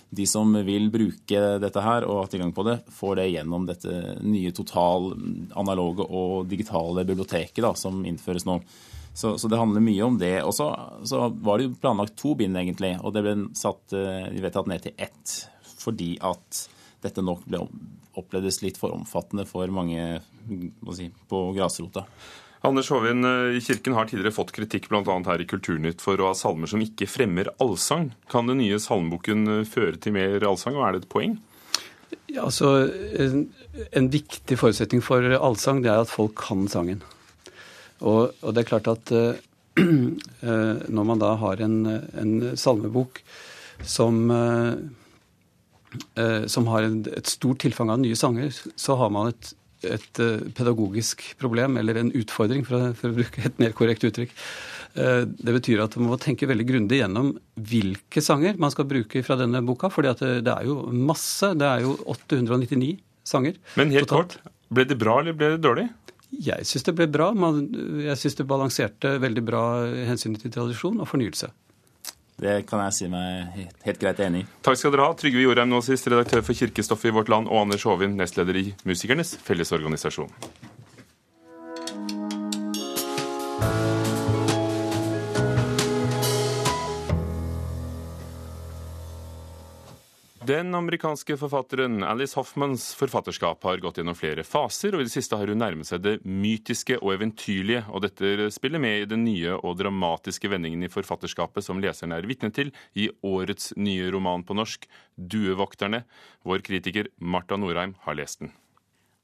de 0.09 0.27
som 0.27 0.53
vil 0.65 0.87
bruke 0.91 1.41
dette 1.59 1.83
her 1.83 2.05
og 2.07 2.21
ha 2.21 2.27
tilgang 2.31 2.53
på 2.55 2.63
det, 2.67 2.77
får 2.95 3.17
det 3.19 3.25
gjennom 3.33 3.65
dette 3.67 3.95
nye 4.23 4.53
total 4.55 5.11
analoge 5.59 6.05
og 6.07 6.47
digitale 6.47 7.03
biblioteket 7.07 7.63
da, 7.65 7.73
som 7.75 8.05
innføres 8.07 8.47
nå. 8.47 8.61
Så, 9.17 9.33
så, 9.41 9.49
det 9.49 9.57
handler 9.57 9.81
mye 9.81 10.05
om 10.05 10.17
det. 10.21 10.35
Og 10.45 10.53
så, 10.53 10.69
var 11.41 11.57
det 11.57 11.67
jo 11.67 11.77
planlagt 11.81 12.15
to 12.21 12.35
bind, 12.37 12.57
egentlig. 12.59 12.93
Og 13.01 13.15
det 13.15 13.23
ble 13.25 13.33
satt 13.57 13.95
uh, 13.97 14.27
vedtatt 14.37 14.69
ned 14.69 14.83
til 14.83 14.93
ett. 14.93 15.37
Fordi 15.81 16.11
at 16.21 16.67
dette 17.01 17.23
nok 17.25 17.41
ble 17.49 17.63
opplevdes 18.17 18.61
litt 18.63 18.77
for 18.81 18.93
omfattende 18.93 19.45
for 19.49 19.69
mange 19.73 20.19
si, 20.97 21.09
på 21.29 21.41
grasrota. 21.57 22.05
Anders 22.61 22.89
Håvin, 22.89 23.23
eh, 23.23 23.59
Kirken 23.61 23.93
har 23.93 24.05
tidligere 24.05 24.33
fått 24.33 24.51
kritikk 24.55 24.89
bl.a. 24.89 25.03
her 25.25 25.41
i 25.41 25.45
Kulturnytt 25.45 26.01
for 26.01 26.17
å 26.21 26.31
ha 26.31 26.37
salmer 26.37 26.69
som 26.69 26.81
ikke 26.81 27.09
fremmer 27.09 27.51
allsang. 27.61 28.11
Kan 28.31 28.49
den 28.49 28.61
nye 28.63 28.79
salmeboken 28.81 29.59
eh, 29.59 29.67
føre 29.67 29.97
til 30.01 30.15
mer 30.17 30.45
allsang, 30.47 30.77
og 30.77 30.87
er 30.87 30.95
det 30.95 31.03
et 31.03 31.11
poeng? 31.11 31.37
Ja, 32.31 32.47
altså, 32.47 32.71
en, 33.19 34.09
viktig 34.11 34.57
forutsetning 34.59 35.03
for 35.03 35.21
allsang 35.37 35.83
det 35.83 35.91
er 35.91 36.01
at 36.01 36.11
folk 36.11 36.37
kan 36.39 36.65
sangen. 36.71 37.03
Og, 37.99 38.33
og 38.41 38.55
det 38.55 38.63
er 38.63 38.69
klart 38.69 38.89
at 38.89 39.11
uh, 39.11 39.35
når 40.97 41.07
man 41.07 41.21
da 41.21 41.33
har 41.41 41.61
en, 41.65 41.77
en 41.87 42.33
salmebok 42.57 43.21
som, 43.83 44.31
uh, 44.31 44.77
som 46.47 46.69
har 46.71 46.87
et 46.87 47.31
stort 47.31 47.59
tilfang 47.65 47.91
av 47.91 47.99
nye 48.03 48.17
sanger, 48.17 48.53
så 48.53 48.95
har 49.01 49.11
man 49.13 49.33
et 49.33 49.51
et 49.85 50.21
eh, 50.23 50.47
pedagogisk 50.57 51.23
problem, 51.41 51.77
eller 51.77 51.99
en 52.01 52.11
utfordring, 52.17 52.63
for 52.67 52.77
å, 52.77 52.93
for 52.97 53.11
å 53.11 53.17
bruke 53.17 53.43
et 53.45 53.61
mer 53.61 53.75
korrekt 53.77 54.05
uttrykk. 54.07 54.33
Eh, 54.97 55.23
det 55.27 55.55
betyr 55.59 55.83
at 55.83 55.97
man 55.99 56.11
må 56.13 56.19
tenke 56.21 56.49
veldig 56.49 56.65
grundig 56.69 57.01
gjennom 57.01 57.33
hvilke 57.55 58.23
sanger 58.23 58.57
man 58.61 58.73
skal 58.73 58.89
bruke 58.89 59.21
fra 59.25 59.37
denne 59.39 59.61
boka. 59.65 59.91
For 59.93 60.07
det, 60.07 60.17
det, 60.45 60.53
er 60.53 60.69
jo 60.69 60.79
masse. 60.91 61.53
Det 61.57 61.69
er 61.69 61.85
jo 61.85 61.95
899 62.17 62.95
sanger. 63.27 63.59
Men 63.77 63.93
helt 63.93 64.09
totalt. 64.09 64.39
kort, 64.39 64.53
ble 64.73 64.87
det 64.89 64.99
bra 64.99 65.19
eller 65.21 65.37
ble 65.37 65.53
det 65.55 65.63
dårlig? 65.65 65.87
Jeg 66.43 66.67
syns 66.67 66.83
det 66.83 66.97
ble 66.97 67.07
bra. 67.07 67.29
jeg 68.03 68.19
syns 68.19 68.35
det 68.35 68.47
balanserte 68.49 69.13
veldig 69.23 69.43
bra 69.47 69.63
hensynet 70.09 70.43
til 70.43 70.51
tradisjon 70.51 70.99
og 70.99 71.07
fornyelse. 71.07 71.51
Det 72.37 72.59
kan 72.69 72.83
jeg 72.85 72.93
si 72.93 73.07
meg 73.09 73.47
helt, 73.55 73.77
helt 73.87 74.01
greit 74.01 74.19
enig 74.21 74.43
i. 74.43 74.47
Takk 74.65 74.77
skal 74.77 74.93
dere 74.93 75.07
ha, 75.09 75.17
Trygve 75.17 75.41
Jorheim 75.41 75.71
nå 75.71 75.81
sist, 75.81 76.05
redaktør 76.11 76.43
for 76.45 76.53
Kirkestoffet 76.57 77.09
i 77.09 77.15
Vårt 77.15 77.31
Land, 77.33 77.49
og 77.49 77.63
Anders 77.63 77.85
Hovin, 77.89 78.13
nestleder 78.19 78.61
i 78.61 78.65
Musikernes 78.85 79.33
Fellesorganisasjon. 79.47 80.29
Den 90.47 90.75
amerikanske 90.75 91.35
forfatteren 91.37 92.03
Alice 92.03 92.37
Hoffmans 92.39 92.93
forfatterskap 92.95 93.63
har 93.67 93.81
gått 93.83 93.97
gjennom 93.99 94.15
flere 94.15 94.45
faser, 94.47 94.95
og 94.95 95.01
i 95.01 95.07
det 95.07 95.11
siste 95.11 95.35
har 95.35 95.49
hun 95.51 95.59
nærmet 95.59 95.89
seg 95.89 95.99
det 96.05 96.13
mytiske 96.23 96.95
og 97.01 97.17
eventyrlige, 97.17 97.81
og 97.91 98.05
dette 98.05 98.45
spiller 98.55 98.79
med 98.79 99.01
i 99.01 99.09
den 99.11 99.25
nye 99.25 99.57
og 99.57 99.75
dramatiske 99.81 100.47
vendingen 100.47 100.85
i 100.87 100.91
forfatterskapet 100.93 101.65
som 101.65 101.81
leseren 101.83 102.15
er 102.15 102.29
vitne 102.29 102.51
til 102.55 102.71
i 102.95 103.09
årets 103.27 103.73
nye 103.75 104.07
roman 104.13 104.45
på 104.47 104.55
norsk, 104.55 104.87
'Duevokterne'. 105.17 106.05
Vår 106.47 106.63
kritiker 106.63 107.11
Marta 107.19 107.57
Norheim 107.57 107.97
har 108.05 108.15
lest 108.15 108.39
den. 108.39 108.53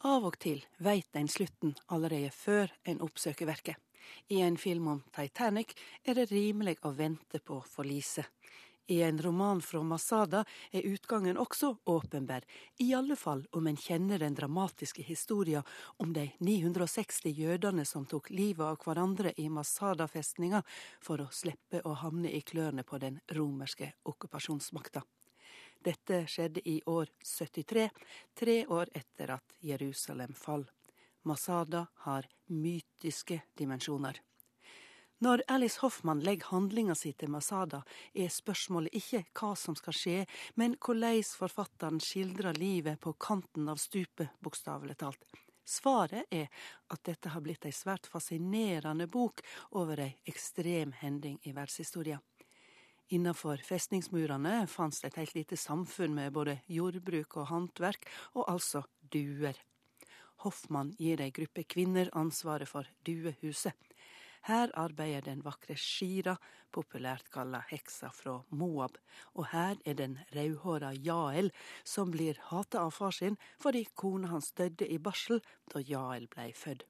Av 0.03 0.25
og 0.27 0.35
til 0.43 0.65
veit 0.83 1.07
en 1.15 1.31
slutten 1.31 1.77
allerede 1.87 2.33
før 2.35 2.67
en 2.83 2.99
oppsøker 2.99 3.47
verket. 3.47 3.79
I 4.27 4.41
en 4.43 4.57
film 4.57 4.87
om 4.87 5.03
Titanic 5.15 5.71
er 6.03 6.19
det 6.19 6.31
rimelig 6.35 6.81
å 6.83 6.91
vente 6.91 7.39
på 7.39 7.63
forliset. 7.63 8.27
I 8.87 9.01
en 9.01 9.21
roman 9.21 9.61
fra 9.61 9.83
Masada 9.83 10.43
er 10.71 10.81
utgangen 10.81 11.37
også 11.37 11.77
åpenbar, 11.85 12.43
i 12.79 12.93
alle 12.93 13.15
fall 13.15 13.45
om 13.55 13.67
en 13.67 13.77
kjenner 13.79 14.19
den 14.19 14.35
dramatiske 14.35 15.03
historien 15.07 15.63
om 16.03 16.11
de 16.13 16.25
960 16.39 17.31
jødene 17.31 17.85
som 17.87 18.05
tok 18.05 18.27
livet 18.29 18.65
av 18.65 18.79
hverandre 18.83 19.31
i 19.39 19.47
Masada-festninga 19.49 20.63
for 20.99 21.23
å 21.23 21.29
slippe 21.31 21.79
å 21.87 21.95
havne 22.03 22.31
i 22.35 22.41
klørne 22.41 22.83
på 22.83 22.99
den 22.99 23.21
romerske 23.31 23.93
okkupasjonsmakta. 24.03 25.05
Dette 25.83 26.25
skjedde 26.27 26.63
i 26.67 26.81
år 26.85 27.07
73, 27.23 27.89
tre 28.35 28.59
år 28.67 28.91
etter 28.95 29.35
at 29.35 29.57
Jerusalem 29.63 30.35
fall. 30.35 30.67
Masada 31.23 31.87
har 32.03 32.27
mytiske 32.51 33.41
dimensjoner. 33.55 34.19
Når 35.23 35.43
Alice 35.47 35.79
Hoffmann 35.79 36.19
legger 36.19 36.49
handlinga 36.51 36.95
si 36.99 37.13
til 37.15 37.29
Masada, 37.31 37.83
er 38.13 38.31
spørsmålet 38.33 38.95
ikke 38.97 39.21
hva 39.37 39.53
som 39.55 39.75
skal 39.79 39.95
skje, 39.95 40.15
men 40.59 40.73
hvordan 40.75 41.21
forfatteren 41.37 42.01
skildrer 42.03 42.57
livet 42.59 42.99
på 42.99 43.13
kanten 43.21 43.69
av 43.71 43.79
stupet, 43.79 44.33
bokstavelig 44.43 44.97
talt. 44.99 45.23
Svaret 45.63 46.27
er 46.33 46.49
at 46.91 47.05
dette 47.07 47.31
har 47.31 47.43
blitt 47.45 47.63
ei 47.69 47.71
svært 47.71 48.09
fascinerende 48.11 49.07
bok 49.07 49.39
over 49.79 50.01
ei 50.03 50.09
ekstrem 50.27 50.91
hending 50.99 51.37
i 51.47 51.53
verdenshistoria. 51.53 52.19
Innenfor 53.15 53.63
festningsmurene 53.63 54.65
fantes 54.67 55.05
et 55.07 55.21
helt 55.21 55.37
lite 55.37 55.55
samfunn 55.61 56.17
med 56.17 56.35
både 56.35 56.57
jordbruk 56.67 57.37
og 57.37 57.47
håndverk, 57.53 58.09
og 58.35 58.49
altså 58.57 58.83
duer. 58.99 59.55
Hoffmann 60.43 60.91
gir 60.99 61.23
ei 61.23 61.31
gruppe 61.31 61.63
kvinner 61.63 62.11
ansvaret 62.11 62.67
for 62.67 62.89
duehuset. 63.07 63.77
Her 64.43 64.71
arbeider 64.75 65.23
den 65.23 65.41
vakre 65.45 65.75
Shira, 65.79 66.35
populært 66.73 67.29
kalla 67.31 67.61
heksa 67.69 68.09
fra 68.11 68.41
Moab, 68.51 68.97
og 69.39 69.47
her 69.53 69.77
er 69.85 69.95
den 69.95 70.17
rødhåra 70.35 70.91
Jael, 70.99 71.51
som 71.85 72.11
blir 72.11 72.39
hata 72.49 72.81
av 72.83 72.91
far 72.91 73.15
sin 73.15 73.37
fordi 73.63 73.85
kona 73.95 74.33
hans 74.33 74.51
døde 74.51 74.89
i 74.89 74.97
barsel 74.99 75.39
da 75.71 75.79
Jael 75.79 76.27
blei 76.27 76.51
født. 76.51 76.83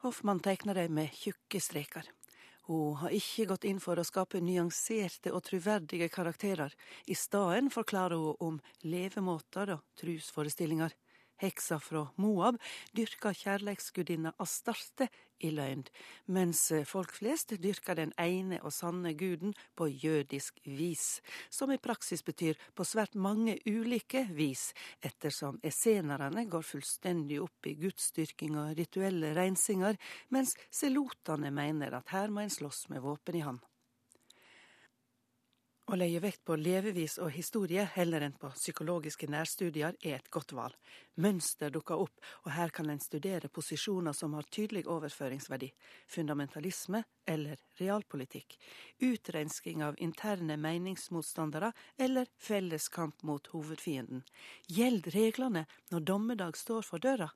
Hoffmann 0.00 0.40
tegner 0.40 0.78
dei 0.80 0.88
med 0.88 1.12
tjukke 1.12 1.60
streker. 1.60 2.06
Hun 2.70 2.96
har 3.02 3.12
ikke 3.12 3.44
gått 3.50 3.66
inn 3.68 3.80
for 3.84 4.00
å 4.00 4.04
skape 4.06 4.40
nyanserte 4.40 5.32
og 5.36 5.44
troverdige 5.44 6.08
karakterer. 6.08 6.72
I 7.06 7.14
stedet 7.14 7.68
forklarer 7.74 8.16
hun 8.16 8.46
om 8.46 8.60
levemåter 8.82 9.74
og 9.76 9.84
trosforestillinger. 10.00 10.94
Heksa 11.40 11.80
fra 11.80 12.04
Moab 12.20 12.60
dyrka 12.96 13.32
kjærleiksgudinna 13.36 14.34
Astarte 14.42 15.08
i 15.40 15.50
løgn, 15.54 15.86
mens 16.28 16.66
folk 16.88 17.14
flest 17.16 17.54
dyrker 17.62 17.96
den 17.96 18.12
ene 18.20 18.58
og 18.60 18.74
sanne 18.76 19.14
guden 19.18 19.54
på 19.78 19.88
jødisk 19.88 20.60
vis, 20.66 21.20
som 21.48 21.72
i 21.72 21.80
praksis 21.80 22.22
betyr 22.26 22.60
på 22.76 22.84
svært 22.84 23.16
mange 23.16 23.56
ulike 23.66 24.26
vis, 24.36 24.70
ettersom 25.00 25.60
essenerne 25.64 26.44
går 26.50 26.66
fullstendig 26.66 27.40
opp 27.40 27.70
i 27.70 27.76
gudsdyrking 27.80 28.58
og 28.60 28.76
rituelle 28.78 29.32
rensinger, 29.36 29.96
mens 30.28 30.56
selotene 30.68 31.52
mener 31.54 31.96
at 31.96 32.12
her 32.12 32.28
må 32.28 32.44
en 32.44 32.52
slåss 32.52 32.88
med 32.92 33.04
våpen 33.06 33.40
i 33.40 33.44
hand. 33.46 33.64
Å 35.90 35.96
legge 35.98 36.20
vekt 36.22 36.44
på 36.46 36.54
levevis 36.54 37.16
og 37.18 37.32
historie 37.34 37.82
heller 37.96 38.22
enn 38.22 38.36
på 38.38 38.46
psykologiske 38.54 39.26
nærstudier 39.26 39.96
er 40.06 40.20
et 40.20 40.28
godt 40.30 40.52
valg. 40.54 40.76
Mønster 41.18 41.72
dukker 41.74 41.98
opp, 42.04 42.20
og 42.44 42.52
her 42.54 42.70
kan 42.70 42.92
en 42.92 43.02
studere 43.02 43.50
posisjoner 43.50 44.14
som 44.14 44.36
har 44.38 44.46
tydelig 44.54 44.84
overføringsverdi. 44.86 45.72
Fundamentalisme 46.06 47.00
eller 47.26 47.58
realpolitikk. 47.80 48.54
Utrensking 49.02 49.82
av 49.82 49.98
interne 49.98 50.54
meningsmotstandere 50.62 51.72
eller 51.98 52.30
felles 52.38 52.86
kamp 52.88 53.26
mot 53.26 53.50
hovedfienden. 53.50 54.22
Gjeld 54.70 55.10
reglene 55.16 55.66
når 55.90 56.06
dommedag 56.12 56.60
står 56.60 56.86
for 56.86 57.02
døra? 57.02 57.32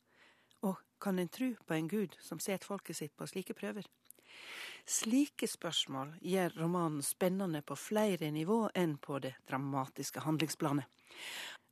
Og 0.63 0.79
kan 1.03 1.19
en 1.19 1.29
tru 1.41 1.57
på 1.67 1.75
en 1.75 1.91
gud 1.91 2.15
som 2.23 2.39
setter 2.39 2.71
folket 2.71 3.03
sitt 3.03 3.19
på 3.19 3.27
slike 3.35 3.59
prøver? 3.59 3.91
Slike 4.85 5.49
spørsmål 5.49 6.11
gjør 6.21 6.59
romanen 6.61 7.03
spennende 7.03 7.63
på 7.65 7.77
flere 7.79 8.29
nivå 8.31 8.67
enn 8.77 8.99
på 9.01 9.19
det 9.25 9.33
dramatiske 9.49 10.21
handlingsplanet. 10.27 10.85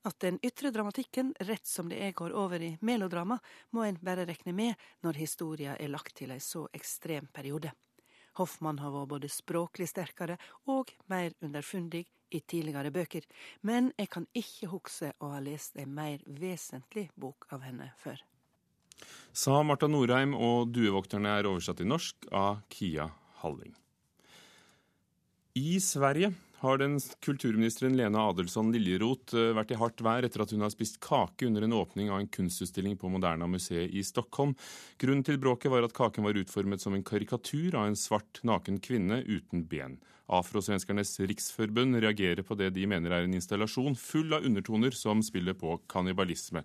At 0.09 0.19
den 0.25 0.41
ytre 0.43 0.73
dramatikken 0.75 1.35
rett 1.47 1.67
som 1.69 1.91
det 1.93 2.01
er 2.03 2.15
går 2.17 2.33
over 2.35 2.63
i 2.63 2.73
melodrama, 2.81 3.37
må 3.71 3.85
en 3.85 4.01
bare 4.03 4.25
rekne 4.27 4.55
med 4.57 4.75
når 5.05 5.21
historia 5.21 5.77
er 5.77 5.93
lagt 5.93 6.17
til 6.19 6.33
ei 6.35 6.41
så 6.43 6.65
ekstrem 6.75 7.29
periode. 7.31 7.71
Hoffmann 8.41 8.81
har 8.81 8.91
vært 8.95 9.13
både 9.13 9.31
språklig 9.31 9.91
sterkere 9.93 10.39
og 10.73 10.91
mer 11.13 11.37
underfundig 11.45 12.07
i 12.33 12.41
tidligere 12.41 12.91
bøker, 12.91 13.29
men 13.61 13.93
jeg 13.99 14.09
kan 14.11 14.27
ikke 14.33 14.73
huske 14.73 15.13
å 15.21 15.35
ha 15.35 15.41
lest 15.45 15.77
ei 15.77 15.87
mer 15.87 16.25
vesentlig 16.27 17.11
bok 17.15 17.47
av 17.53 17.63
henne 17.69 17.93
før. 18.01 18.25
Sa 19.33 19.63
Marta 19.63 19.89
Norheim, 19.89 20.35
og 20.35 20.73
'Duevokterne' 20.73 21.39
er 21.39 21.49
oversatt 21.49 21.81
til 21.81 21.89
norsk 21.89 22.29
av 22.31 22.63
Kia 22.69 23.11
Halling. 23.43 23.75
I 25.55 25.77
Sverige 25.81 26.33
har 26.63 26.79
den 26.79 26.95
kulturministeren 27.25 27.97
Lena 27.99 28.23
Adelsson 28.31 28.71
Liljeroth 28.73 29.35
eh, 29.35 29.51
vært 29.57 29.73
i 29.75 29.79
hardt 29.81 30.03
vær 30.07 30.25
etter 30.25 30.45
at 30.45 30.53
hun 30.55 30.63
har 30.63 30.71
spist 30.73 31.01
kake 31.03 31.49
under 31.49 31.67
en 31.67 31.75
åpning 31.75 32.13
av 32.13 32.23
en 32.23 32.31
kunstutstilling 32.31 32.95
på 33.01 33.11
Moderna 33.11 33.49
museet 33.51 33.91
i 33.91 34.05
Stockholm. 34.07 34.55
Grunnen 35.03 35.27
til 35.27 35.41
bråket 35.43 35.73
var 35.75 35.83
at 35.83 35.97
kaken 35.97 36.25
var 36.25 36.39
utformet 36.39 36.85
som 36.85 36.95
en 36.95 37.05
karikatur 37.05 37.75
av 37.75 37.91
en 37.91 37.99
svart, 37.99 38.41
naken 38.47 38.79
kvinne 38.85 39.25
uten 39.27 39.67
ben. 39.67 39.99
Afrosvenskernes 40.33 41.19
riksforbund 41.27 41.99
reagerer 42.01 42.47
på 42.47 42.57
det 42.57 42.71
de 42.77 42.87
mener 42.89 43.13
er 43.13 43.27
en 43.27 43.35
installasjon 43.37 43.99
full 43.99 44.33
av 44.33 44.47
undertoner 44.47 44.95
som 44.97 45.21
spiller 45.27 45.59
på 45.59 45.81
kannibalisme. 45.91 46.63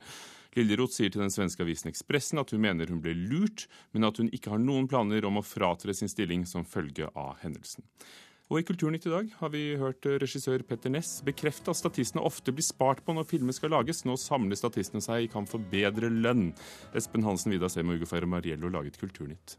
Liljeroth 0.55 0.95
sier 0.95 1.11
til 1.11 1.23
den 1.23 1.33
svenske 1.33 1.65
avisen 1.65 1.91
Ekspressen 1.91 2.39
at 2.41 2.53
hun 2.53 2.63
mener 2.63 2.87
hun 2.91 3.01
ble 3.03 3.15
lurt, 3.17 3.65
men 3.91 4.07
at 4.07 4.21
hun 4.21 4.31
ikke 4.31 4.53
har 4.53 4.61
noen 4.63 4.87
planer 4.87 5.27
om 5.27 5.41
å 5.41 5.45
fratre 5.45 5.95
sin 5.97 6.11
stilling 6.11 6.45
som 6.47 6.67
følge 6.67 7.09
av 7.15 7.35
hendelsen. 7.43 7.83
Og 8.47 8.61
I 8.61 8.63
Kulturnytt 8.63 9.03
i 9.09 9.11
dag 9.11 9.31
har 9.41 9.51
vi 9.51 9.61
hørt 9.75 10.05
regissør 10.23 10.63
Petter 10.63 10.93
Ness 10.93 11.17
bekrefte 11.27 11.73
at 11.73 11.79
statistene 11.81 12.23
ofte 12.23 12.53
blir 12.55 12.63
spart 12.63 13.01
på 13.03 13.15
når 13.15 13.27
filmer 13.27 13.55
skal 13.55 13.73
lages. 13.75 14.05
Nå 14.07 14.15
samler 14.21 14.55
statistene 14.55 15.03
seg 15.03 15.25
i 15.25 15.31
kamp 15.31 15.51
for 15.51 15.59
bedre 15.59 16.07
lønn. 16.07 16.53
Espen 16.95 17.27
Hansen, 17.27 17.51
Vida 17.51 17.67
Sem 17.67 17.91
og 17.91 17.99
Ugo 17.99 18.07
Fermariello 18.07 18.71
laget 18.71 19.01
Kulturnytt. 19.01 19.57